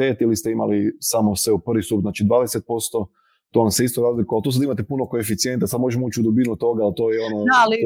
15-5 0.00 0.22
ili 0.22 0.36
ste 0.36 0.50
imali 0.50 0.96
samo 1.00 1.36
sve 1.36 1.52
u 1.52 1.58
prvi 1.58 1.82
stup, 1.82 2.00
znači 2.00 2.24
20%, 2.24 3.06
to 3.50 3.62
nam 3.62 3.70
se 3.70 3.84
isto 3.84 4.02
razlikuje, 4.02 4.36
ali 4.36 4.42
tu 4.44 4.52
sad 4.52 4.62
imate 4.62 4.84
puno 4.84 5.06
koeficijenta, 5.06 5.66
sad 5.66 5.80
možemo 5.80 6.06
ući 6.06 6.20
u 6.20 6.22
dubinu 6.22 6.56
toga, 6.56 6.84
ali 6.84 6.94
to 6.96 7.10
je 7.10 7.18
ono... 7.26 7.36
Da, 7.44 7.58
ali 7.64 7.76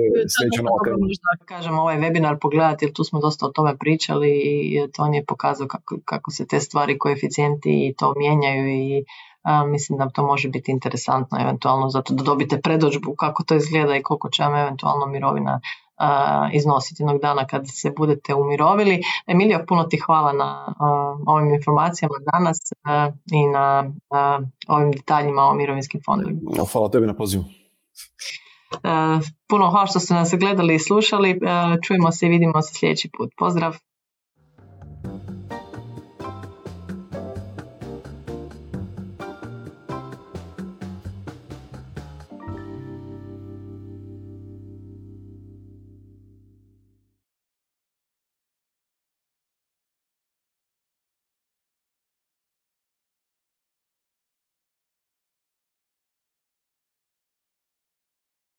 to 0.85 0.91
je 0.91 0.97
možda 1.07 1.45
kažem 1.45 1.79
ovaj 1.79 1.97
webinar 1.97 2.39
pogledati, 2.41 2.85
jer 2.85 2.93
tu 2.93 3.05
smo 3.05 3.21
dosta 3.21 3.47
o 3.47 3.53
tome 3.57 3.77
pričali 3.79 4.31
i 4.45 4.87
to 4.93 5.03
on 5.03 5.15
je 5.15 5.25
pokazao 5.25 5.69
kako, 5.69 5.99
kako 6.05 6.31
se 6.31 6.47
te 6.47 6.61
stvari, 6.61 6.99
koeficijenti 6.99 7.71
i 7.87 7.95
to 7.99 8.15
mijenjaju 8.17 8.69
i 8.69 9.05
mislim 9.67 9.99
da 9.99 10.09
to 10.09 10.27
može 10.27 10.49
biti 10.49 10.73
interesantno 10.73 11.39
eventualno 11.41 11.89
zato 11.89 12.15
da 12.15 12.23
dobite 12.23 12.61
predođbu 12.61 13.15
kako 13.19 13.43
to 13.43 13.55
izgleda 13.55 13.97
i 13.97 14.03
koliko 14.03 14.31
će 14.31 14.43
vam 14.43 14.55
eventualno 14.55 15.07
mirovina 15.07 15.61
iznositi 16.53 17.03
jednog 17.03 17.21
dana 17.21 17.47
kad 17.47 17.63
se 17.69 17.93
budete 17.97 18.35
umirovili. 18.35 19.03
Emilio, 19.27 19.65
puno 19.69 19.85
ti 19.85 19.99
hvala 20.07 20.33
na 20.33 20.75
ovim 21.27 21.55
informacijama 21.55 22.15
danas 22.33 22.59
i 23.33 23.47
na 23.47 23.93
ovim 24.69 24.93
detaljima 24.93 25.43
o 25.43 25.55
mirovinskim 25.55 26.01
fondovima. 26.05 26.41
Hvala 26.73 26.89
tebi 26.91 27.07
na 27.07 27.15
pozivu. 27.15 27.45
Puno 29.49 29.71
hvala 29.71 29.87
što 29.87 30.01
ste 30.01 30.15
nas 30.15 30.35
gledali 30.35 30.75
i 30.75 30.79
slušali. 30.79 31.41
Čujemo 31.83 32.13
se 32.13 32.27
i 32.27 32.31
vidimo 32.31 32.63
se 32.63 32.75
sljedeći 32.75 33.11
put. 33.19 33.31
Pozdrav! 33.39 33.77